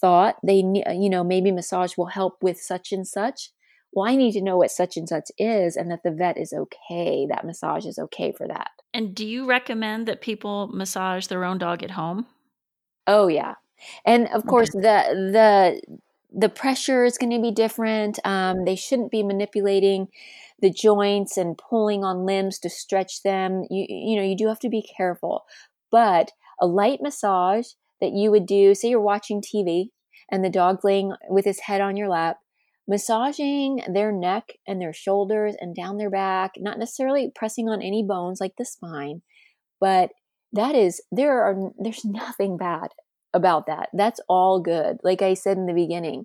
thought 0.00 0.36
they 0.42 0.56
you 0.56 1.10
know 1.10 1.24
maybe 1.24 1.50
massage 1.50 1.96
will 1.96 2.06
help 2.06 2.42
with 2.42 2.60
such 2.60 2.92
and 2.92 3.06
such. 3.06 3.50
Well 3.92 4.08
i 4.08 4.16
need 4.16 4.32
to 4.32 4.42
know 4.42 4.58
what 4.58 4.70
such 4.70 4.96
and 4.96 5.08
such 5.08 5.30
is 5.38 5.76
and 5.76 5.90
that 5.90 6.02
the 6.04 6.10
vet 6.10 6.36
is 6.36 6.52
okay 6.52 7.26
that 7.28 7.46
massage 7.46 7.86
is 7.86 7.98
okay 7.98 8.32
for 8.32 8.46
that. 8.46 8.70
And 8.94 9.14
do 9.14 9.26
you 9.26 9.46
recommend 9.46 10.06
that 10.08 10.20
people 10.20 10.68
massage 10.68 11.26
their 11.26 11.44
own 11.44 11.58
dog 11.58 11.82
at 11.82 11.92
home? 11.92 12.26
Oh 13.06 13.28
yeah. 13.28 13.54
And 14.04 14.28
of 14.28 14.44
course 14.46 14.70
the 14.70 15.04
the 15.32 15.98
the 16.30 16.48
pressure 16.48 17.04
is 17.04 17.16
going 17.16 17.32
to 17.32 17.40
be 17.40 17.50
different. 17.50 18.18
Um, 18.24 18.64
they 18.64 18.76
shouldn't 18.76 19.10
be 19.10 19.22
manipulating 19.22 20.08
the 20.60 20.70
joints 20.70 21.36
and 21.36 21.56
pulling 21.56 22.04
on 22.04 22.26
limbs 22.26 22.58
to 22.60 22.70
stretch 22.70 23.22
them. 23.22 23.64
You 23.70 23.86
you 23.88 24.16
know 24.16 24.22
you 24.22 24.36
do 24.36 24.48
have 24.48 24.60
to 24.60 24.68
be 24.68 24.82
careful. 24.82 25.44
But 25.90 26.32
a 26.60 26.66
light 26.66 27.00
massage 27.00 27.68
that 28.00 28.12
you 28.12 28.30
would 28.30 28.46
do, 28.46 28.74
say 28.74 28.88
you're 28.88 29.00
watching 29.00 29.42
TV 29.42 29.86
and 30.30 30.44
the 30.44 30.50
dog 30.50 30.84
laying 30.84 31.12
with 31.28 31.44
his 31.44 31.60
head 31.60 31.80
on 31.80 31.96
your 31.96 32.08
lap, 32.08 32.38
massaging 32.86 33.82
their 33.92 34.12
neck 34.12 34.52
and 34.66 34.80
their 34.80 34.92
shoulders 34.92 35.54
and 35.60 35.74
down 35.74 35.98
their 35.98 36.10
back, 36.10 36.52
not 36.58 36.78
necessarily 36.78 37.30
pressing 37.34 37.68
on 37.68 37.82
any 37.82 38.04
bones 38.06 38.40
like 38.40 38.54
the 38.56 38.64
spine, 38.64 39.22
but 39.80 40.10
that 40.52 40.74
is 40.74 41.02
there 41.12 41.42
are 41.42 41.72
there's 41.78 42.04
nothing 42.04 42.56
bad 42.56 42.88
about 43.34 43.66
that. 43.66 43.88
That's 43.92 44.20
all 44.28 44.60
good. 44.60 44.98
Like 45.02 45.22
I 45.22 45.34
said 45.34 45.56
in 45.56 45.66
the 45.66 45.74
beginning, 45.74 46.24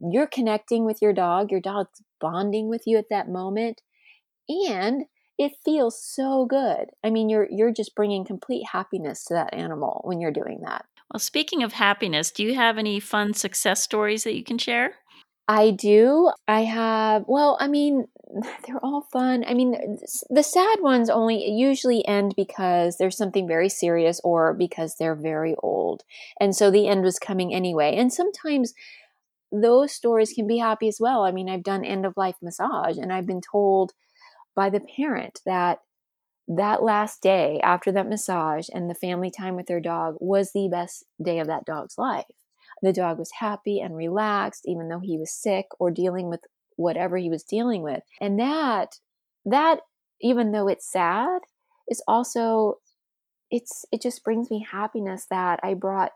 you're 0.00 0.26
connecting 0.26 0.84
with 0.86 1.02
your 1.02 1.12
dog, 1.12 1.50
your 1.50 1.60
dog's 1.60 2.02
bonding 2.20 2.68
with 2.68 2.82
you 2.86 2.96
at 2.96 3.10
that 3.10 3.28
moment, 3.28 3.82
and 4.48 5.04
it 5.38 5.52
feels 5.64 6.02
so 6.02 6.46
good. 6.46 6.86
I 7.04 7.10
mean, 7.10 7.28
you're 7.28 7.48
you're 7.50 7.72
just 7.72 7.94
bringing 7.94 8.24
complete 8.24 8.64
happiness 8.72 9.24
to 9.26 9.34
that 9.34 9.54
animal 9.54 10.00
when 10.04 10.20
you're 10.20 10.32
doing 10.32 10.60
that. 10.64 10.84
Well, 11.12 11.20
speaking 11.20 11.62
of 11.62 11.72
happiness, 11.72 12.30
do 12.30 12.44
you 12.44 12.54
have 12.54 12.78
any 12.78 13.00
fun 13.00 13.34
success 13.34 13.82
stories 13.82 14.24
that 14.24 14.36
you 14.36 14.44
can 14.44 14.58
share? 14.58 14.94
I 15.48 15.72
do. 15.72 16.30
I 16.46 16.60
have, 16.60 17.24
well, 17.26 17.56
I 17.58 17.66
mean, 17.66 18.06
they're 18.66 18.84
all 18.84 19.08
fun. 19.12 19.44
I 19.44 19.54
mean, 19.54 19.98
the 20.28 20.44
sad 20.44 20.78
ones 20.80 21.10
only 21.10 21.50
usually 21.50 22.06
end 22.06 22.34
because 22.36 22.96
there's 22.98 23.16
something 23.16 23.48
very 23.48 23.68
serious 23.68 24.20
or 24.22 24.54
because 24.54 24.94
they're 24.94 25.16
very 25.16 25.56
old. 25.60 26.04
And 26.40 26.54
so 26.54 26.70
the 26.70 26.86
end 26.86 27.02
was 27.02 27.18
coming 27.18 27.52
anyway. 27.52 27.96
And 27.96 28.12
sometimes 28.12 28.72
those 29.50 29.90
stories 29.90 30.32
can 30.32 30.46
be 30.46 30.58
happy 30.58 30.86
as 30.86 30.98
well. 31.00 31.24
I 31.24 31.32
mean, 31.32 31.48
I've 31.48 31.64
done 31.64 31.84
end 31.84 32.06
of 32.06 32.16
life 32.16 32.36
massage 32.40 32.98
and 32.98 33.12
I've 33.12 33.26
been 33.26 33.40
told 33.40 33.92
by 34.54 34.70
the 34.70 34.80
parent 34.96 35.40
that 35.44 35.80
that 36.56 36.82
last 36.82 37.22
day 37.22 37.60
after 37.62 37.92
that 37.92 38.08
massage 38.08 38.68
and 38.74 38.90
the 38.90 38.94
family 38.94 39.30
time 39.30 39.54
with 39.54 39.66
their 39.66 39.80
dog 39.80 40.16
was 40.18 40.50
the 40.50 40.68
best 40.68 41.04
day 41.22 41.38
of 41.38 41.46
that 41.46 41.64
dog's 41.64 41.96
life. 41.96 42.24
The 42.82 42.92
dog 42.92 43.20
was 43.20 43.30
happy 43.38 43.78
and 43.78 43.96
relaxed, 43.96 44.62
even 44.66 44.88
though 44.88 44.98
he 44.98 45.16
was 45.16 45.30
sick 45.30 45.66
or 45.78 45.92
dealing 45.92 46.28
with 46.28 46.40
whatever 46.74 47.16
he 47.18 47.30
was 47.30 47.44
dealing 47.44 47.82
with. 47.82 48.02
And 48.20 48.40
that, 48.40 48.96
that, 49.44 49.80
even 50.20 50.50
though 50.50 50.66
it's 50.66 50.90
sad, 50.90 51.42
is 51.88 52.02
also, 52.08 52.78
it's, 53.50 53.84
it 53.92 54.02
just 54.02 54.24
brings 54.24 54.50
me 54.50 54.66
happiness 54.68 55.26
that 55.30 55.60
I 55.62 55.74
brought 55.74 56.12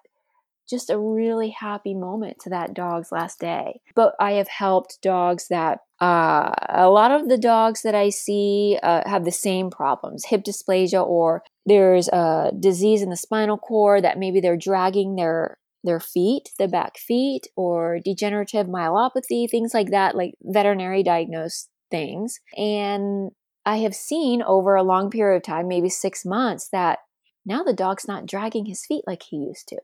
just 0.68 0.90
a 0.90 0.98
really 0.98 1.50
happy 1.50 1.94
moment 1.94 2.38
to 2.40 2.50
that 2.50 2.74
dog's 2.74 3.12
last 3.12 3.40
day. 3.40 3.80
But 3.94 4.14
I 4.18 4.32
have 4.32 4.48
helped 4.48 4.98
dogs 5.02 5.48
that 5.48 5.80
uh, 6.00 6.52
a 6.68 6.88
lot 6.88 7.10
of 7.10 7.28
the 7.28 7.38
dogs 7.38 7.82
that 7.82 7.94
I 7.94 8.10
see 8.10 8.78
uh, 8.82 9.08
have 9.08 9.24
the 9.24 9.32
same 9.32 9.70
problems 9.70 10.26
hip 10.26 10.42
dysplasia, 10.44 11.06
or 11.06 11.42
there's 11.66 12.08
a 12.08 12.52
disease 12.58 13.02
in 13.02 13.10
the 13.10 13.16
spinal 13.16 13.58
cord 13.58 14.04
that 14.04 14.18
maybe 14.18 14.40
they're 14.40 14.56
dragging 14.56 15.16
their 15.16 15.58
their 15.84 16.00
feet, 16.00 16.48
the 16.58 16.66
back 16.66 16.96
feet, 16.96 17.46
or 17.56 18.00
degenerative 18.02 18.66
myelopathy, 18.66 19.48
things 19.50 19.74
like 19.74 19.90
that, 19.90 20.16
like 20.16 20.32
veterinary 20.42 21.02
diagnosed 21.02 21.68
things. 21.90 22.40
And 22.56 23.30
I 23.66 23.76
have 23.78 23.94
seen 23.94 24.42
over 24.42 24.74
a 24.74 24.82
long 24.82 25.10
period 25.10 25.36
of 25.36 25.42
time, 25.42 25.68
maybe 25.68 25.90
six 25.90 26.24
months, 26.24 26.68
that 26.72 27.00
now 27.46 27.62
the 27.62 27.74
dog's 27.74 28.08
not 28.08 28.26
dragging 28.26 28.66
his 28.66 28.84
feet 28.86 29.04
like 29.06 29.24
he 29.24 29.36
used 29.36 29.68
to. 29.68 29.78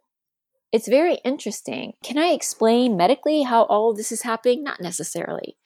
It's 0.73 0.89
very 0.89 1.19
interesting. 1.25 1.95
Can 2.05 2.19
I 2.19 2.29
explain 2.29 2.97
medically 2.97 3.43
how 3.43 3.65
all 3.65 3.91
of 3.91 3.97
this 3.97 4.13
is 4.13 4.23
happening? 4.23 4.63
Not 4.63 4.81
necessarily. 4.81 5.57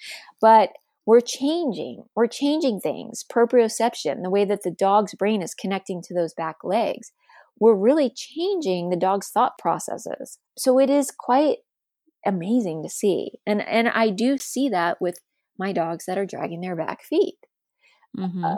But 0.41 0.71
we're 1.07 1.21
changing. 1.21 2.05
We're 2.15 2.27
changing 2.27 2.81
things. 2.81 3.25
Proprioception, 3.31 4.23
the 4.23 4.31
way 4.31 4.45
that 4.45 4.63
the 4.63 4.71
dog's 4.71 5.15
brain 5.15 5.43
is 5.43 5.55
connecting 5.55 6.01
to 6.03 6.15
those 6.15 6.33
back 6.33 6.57
legs. 6.65 7.13
We're 7.61 7.75
really 7.75 8.11
changing 8.11 8.89
the 8.89 8.97
dog's 8.97 9.29
thought 9.29 9.59
processes. 9.59 10.39
So 10.57 10.79
it 10.79 10.91
is 10.91 11.11
quite 11.11 11.59
amazing 12.27 12.83
to 12.83 12.89
see. 12.89 13.33
And 13.47 13.61
and 13.63 13.89
I 13.89 14.11
do 14.11 14.39
see 14.39 14.69
that 14.71 15.01
with 15.01 15.19
my 15.59 15.73
dogs 15.73 16.07
that 16.07 16.19
are 16.19 16.27
dragging 16.27 16.63
their 16.63 16.75
back 16.75 17.03
feet. 17.03 17.37
Mm-hmm. 18.19 18.45
Uh, 18.45 18.57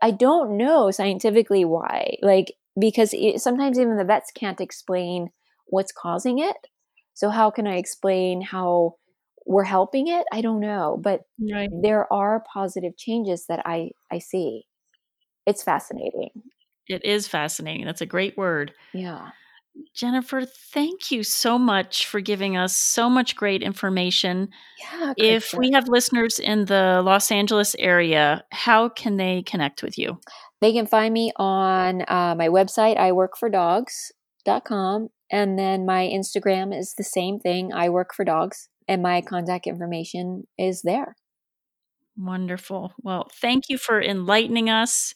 I 0.00 0.10
don't 0.10 0.56
know 0.56 0.90
scientifically 0.90 1.64
why. 1.64 2.16
Like 2.22 2.54
because 2.78 3.10
it, 3.12 3.40
sometimes 3.40 3.78
even 3.78 3.96
the 3.96 4.04
vets 4.04 4.30
can't 4.34 4.60
explain 4.60 5.28
what's 5.66 5.92
causing 5.92 6.38
it. 6.38 6.56
So 7.14 7.30
how 7.30 7.50
can 7.50 7.66
I 7.66 7.76
explain 7.76 8.42
how 8.42 8.96
we're 9.46 9.64
helping 9.64 10.08
it? 10.08 10.26
I 10.32 10.40
don't 10.40 10.60
know, 10.60 11.00
but 11.02 11.22
right. 11.52 11.70
there 11.82 12.12
are 12.12 12.44
positive 12.52 12.96
changes 12.96 13.46
that 13.48 13.62
I 13.64 13.90
I 14.10 14.18
see. 14.18 14.64
It's 15.46 15.62
fascinating. 15.62 16.30
It 16.88 17.04
is 17.04 17.28
fascinating. 17.28 17.84
That's 17.84 18.00
a 18.00 18.06
great 18.06 18.36
word. 18.36 18.72
Yeah. 18.92 19.30
Jennifer, 19.94 20.44
thank 20.44 21.10
you 21.10 21.22
so 21.22 21.58
much 21.58 22.06
for 22.06 22.20
giving 22.20 22.56
us 22.56 22.76
so 22.76 23.10
much 23.10 23.36
great 23.36 23.62
information. 23.62 24.48
Yeah. 24.80 25.12
If 25.16 25.54
we 25.54 25.70
have 25.72 25.88
listeners 25.88 26.38
in 26.38 26.66
the 26.66 27.02
Los 27.04 27.30
Angeles 27.30 27.76
area, 27.78 28.44
how 28.52 28.88
can 28.88 29.16
they 29.16 29.42
connect 29.42 29.82
with 29.82 29.98
you? 29.98 30.18
They 30.60 30.72
can 30.72 30.86
find 30.86 31.12
me 31.12 31.32
on 31.36 32.02
uh, 32.08 32.34
my 32.36 32.48
website, 32.48 32.96
iworkfordogs.com. 32.96 35.08
And 35.30 35.58
then 35.58 35.86
my 35.86 36.04
Instagram 36.06 36.76
is 36.76 36.94
the 36.96 37.04
same 37.04 37.38
thing. 37.40 37.72
I 37.72 37.88
work 37.88 38.14
for 38.14 38.24
dogs, 38.24 38.68
and 38.86 39.02
my 39.02 39.20
contact 39.20 39.66
information 39.66 40.46
is 40.58 40.82
there. 40.82 41.16
Wonderful. 42.16 42.92
Well, 43.02 43.28
thank 43.40 43.64
you 43.68 43.76
for 43.76 44.00
enlightening 44.00 44.70
us. 44.70 45.14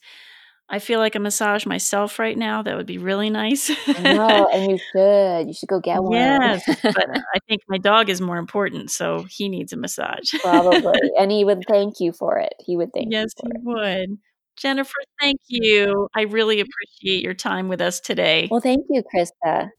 I 0.69 0.79
feel 0.79 0.99
like 0.99 1.15
a 1.15 1.19
massage 1.19 1.65
myself 1.65 2.17
right 2.17 2.37
now. 2.37 2.61
That 2.61 2.77
would 2.77 2.85
be 2.85 2.97
really 2.97 3.29
nice. 3.29 3.69
no, 3.87 4.47
and 4.53 4.71
you 4.71 4.77
should. 4.77 5.47
You 5.47 5.53
should 5.53 5.67
go 5.67 5.81
get 5.81 6.01
one. 6.01 6.13
Yes, 6.13 6.63
but 6.81 7.09
I 7.35 7.39
think 7.49 7.61
my 7.67 7.77
dog 7.77 8.09
is 8.09 8.21
more 8.21 8.37
important, 8.37 8.89
so 8.89 9.25
he 9.29 9.49
needs 9.49 9.73
a 9.73 9.77
massage. 9.77 10.33
Probably, 10.41 10.99
and 11.19 11.29
he 11.29 11.43
would 11.43 11.65
thank 11.67 11.99
you 11.99 12.13
for 12.13 12.37
it. 12.37 12.53
He 12.59 12.77
would 12.77 12.93
thank 12.93 13.11
yes, 13.11 13.33
you. 13.43 13.49
Yes, 13.49 13.61
he 13.63 13.69
it. 13.69 14.09
would. 14.09 14.19
Jennifer, 14.55 14.99
thank 15.19 15.39
you. 15.47 16.07
I 16.15 16.21
really 16.21 16.61
appreciate 16.61 17.23
your 17.23 17.33
time 17.33 17.67
with 17.67 17.81
us 17.81 17.99
today. 17.99 18.47
Well, 18.49 18.61
thank 18.61 18.85
you, 18.89 19.03
Krista. 19.13 19.69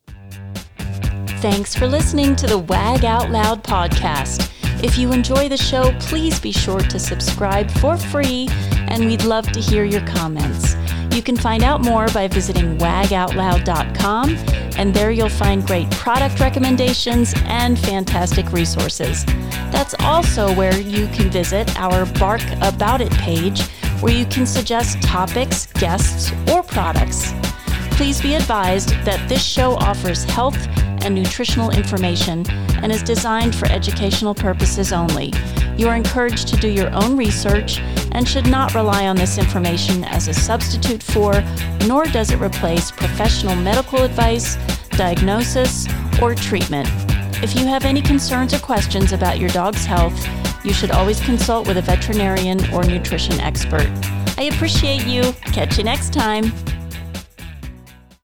Thanks 1.43 1.75
for 1.75 1.89
listening 1.89 2.37
to 2.37 2.47
the 2.47 2.59
Wag 2.59 3.05
Out 3.05 3.29
Loud 3.31 3.65
podcast. 3.65 4.49
If 4.81 4.97
you 4.97 5.11
enjoy 5.11 5.49
the 5.49 5.57
show, 5.57 5.91
please 5.99 6.39
be 6.39 6.53
sure 6.53 6.79
to 6.79 7.01
subscribe 7.01 7.69
for 7.69 7.97
free, 7.97 8.47
and 8.87 9.07
we'd 9.07 9.25
love 9.25 9.51
to 9.51 9.59
hear 9.59 9.83
your 9.83 10.07
comments. 10.07 10.77
You 11.11 11.21
can 11.21 11.37
find 11.37 11.65
out 11.65 11.83
more 11.83 12.07
by 12.11 12.29
visiting 12.29 12.79
wagoutloud.com, 12.79 14.37
and 14.79 14.95
there 14.95 15.11
you'll 15.11 15.29
find 15.29 15.67
great 15.67 15.91
product 15.91 16.39
recommendations 16.39 17.35
and 17.47 17.77
fantastic 17.77 18.53
resources. 18.53 19.25
That's 19.73 19.97
also 19.99 20.55
where 20.55 20.81
you 20.81 21.09
can 21.09 21.29
visit 21.29 21.77
our 21.77 22.07
Bark 22.21 22.43
About 22.61 23.01
It 23.01 23.11
page, 23.15 23.63
where 23.99 24.15
you 24.15 24.27
can 24.27 24.47
suggest 24.47 25.03
topics, 25.03 25.67
guests, 25.73 26.31
or 26.53 26.63
products. 26.63 27.35
Please 27.97 28.23
be 28.23 28.35
advised 28.35 28.91
that 29.05 29.29
this 29.29 29.45
show 29.45 29.75
offers 29.75 30.23
health 30.23 30.57
and 31.05 31.15
nutritional 31.15 31.71
information 31.71 32.49
and 32.83 32.91
is 32.93 33.03
designed 33.03 33.55
for 33.55 33.67
educational 33.67 34.35
purposes 34.35 34.93
only. 34.93 35.33
You 35.77 35.89
are 35.89 35.97
encouraged 35.97 36.49
to 36.49 36.57
do 36.57 36.69
your 36.69 36.91
own 36.95 37.17
research 37.17 37.79
and 38.13 38.29
should 38.29 38.47
not 38.47 38.75
rely 38.75 39.07
on 39.07 39.17
this 39.17 39.39
information 39.39 40.05
as 40.05 40.29
a 40.29 40.35
substitute 40.35 41.03
for, 41.03 41.43
nor 41.87 42.05
does 42.05 42.31
it 42.31 42.41
replace 42.41 42.91
professional 42.91 43.57
medical 43.57 44.03
advice, 44.03 44.57
diagnosis, 44.91 45.87
or 46.21 46.35
treatment. 46.35 46.89
If 47.43 47.57
you 47.57 47.67
have 47.67 47.85
any 47.85 48.03
concerns 48.03 48.55
or 48.55 48.59
questions 48.59 49.13
about 49.13 49.39
your 49.39 49.49
dog's 49.49 49.85
health, 49.85 50.15
you 50.65 50.73
should 50.73 50.93
always 50.93 51.21
consult 51.21 51.67
with 51.67 51.79
a 51.79 51.83
veterinarian 51.83 52.59
or 52.73 52.85
nutrition 52.85 53.41
expert. 53.41 53.89
I 54.39 54.51
appreciate 54.53 55.07
you. 55.07 55.33
Catch 55.53 55.79
you 55.79 55.85
next 55.85 56.13
time. 56.13 56.53